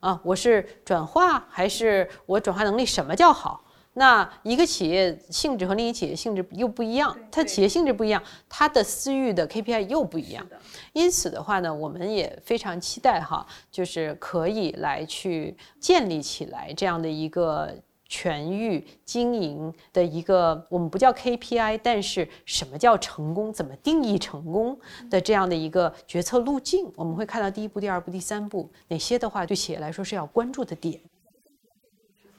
[0.00, 0.18] 啊？
[0.24, 2.84] 我是转化还是我转化能力？
[2.84, 3.63] 什么叫好？
[3.94, 10.46] 那一个企业性质和另一企业性质又不一样，它企业性质不一样，它的私域的 KPI 又不一样。
[10.92, 17.72] 因此的话呢，我们也非常期待哈，就是可以来去建立起来这样的一个
[18.08, 24.76] 全域经营的一个，我们不叫 KPI，但是什么叫成功，怎么定义成功
[25.08, 31.00] 的这样的一个决策路径，我们会看到第一步、第二步、第三步哪些的话，对企业来说是要关注的点。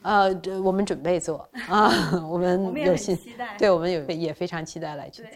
[0.05, 0.31] 呃，
[0.61, 1.37] 我们准备做
[1.67, 1.89] 啊，
[2.29, 3.17] 我们有心，
[3.57, 5.31] 对我们有也非常期待来去做。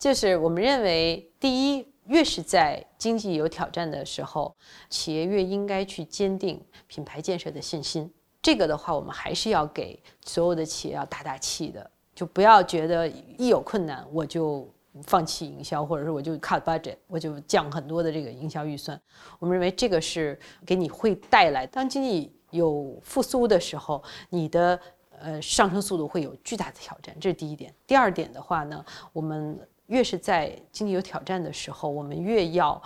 [0.00, 4.56] 就是我们认为，第一，越是在经济有挑战的时候，
[4.88, 8.12] 企业越应该去坚定品牌建设的信心。
[8.42, 11.88] 这个的话，我们还是要给所有的企业要打打气的。
[12.20, 13.08] 就不要觉得
[13.38, 14.68] 一有困难我就
[15.04, 19.00] 放弃营销，或者是我就 cut budget，我就降很多的这个营销预算。
[19.38, 24.78] 我们认为这个是给你会带来，当经济有复苏的时候，你的
[25.18, 27.16] 呃上升速度会有巨大的挑战。
[27.18, 27.74] 这是第一点。
[27.86, 32.82] 第二点的话呢，我们越是在经济有挑战的时候，我们越要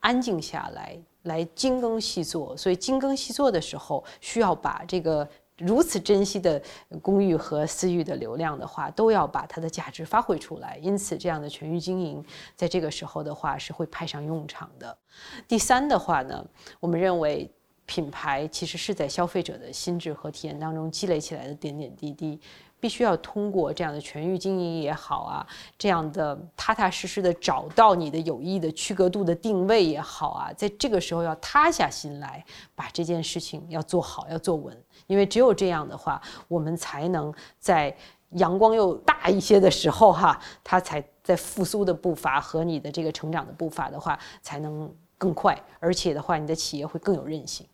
[0.00, 2.54] 安静下来，来精耕细作。
[2.54, 5.26] 所以精耕细作的时候，需要把这个。
[5.58, 6.60] 如此珍惜的
[7.00, 10.76] 公寓和私域的流量的话，都要把它的价值发挥出来。
[10.82, 12.24] 因此，这样的全域经营，
[12.56, 14.98] 在这个时候的话是会派上用场的。
[15.46, 16.44] 第三的话呢，
[16.80, 17.48] 我们认为
[17.86, 22.40] 品牌其实是在消费者的心智和体验当中积累起来的点点滴滴。
[22.80, 25.46] 必须要通过这样的全域经营也好啊，
[25.78, 34.76] 这样的踏踏实实的找到你的有益的区隔度的定位也好啊，在这个时候要塌下心来，把这件事情要做好，要做稳。
[35.06, 37.96] 因为只有这样的话，我们才能在
[38.32, 47.66] 阳光又大一些的时候哈，它才在复苏的步伐和你的这个成长的步伐的话，才能更快，而且的话，你的企业会更有韧性。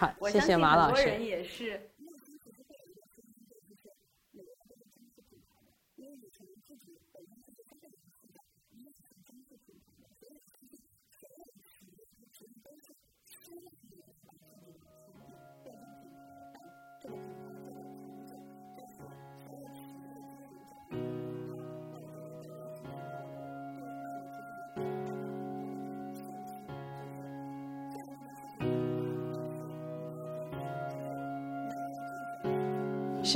[0.00, 1.44] 好，谢谢马老师。
[1.44, 1.89] 是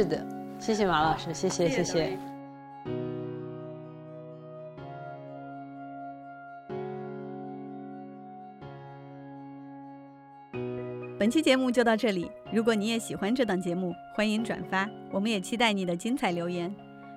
[0.03, 0.27] 的，
[0.59, 2.19] 谢谢马老师，谢谢谢谢。
[11.19, 16.75] 本期节目就到这里，如果你也喜欢这档节目，欢迎转发，我们也期待你的精彩留言。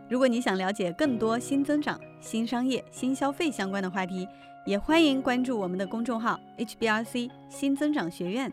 [0.08, 4.26] 如果你想了解更多新增长、新商业、新消费相关的话题，
[4.66, 8.50] 也欢迎关注我们的公众号 HBRC 新增长学院。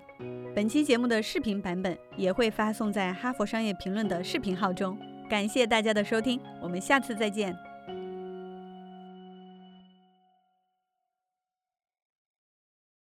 [0.55, 4.97] 本期节目的视频版本也会发送在《哈佛商业评论》的视频号中。
[5.29, 7.53] 感谢大家的收听，我们下次再见。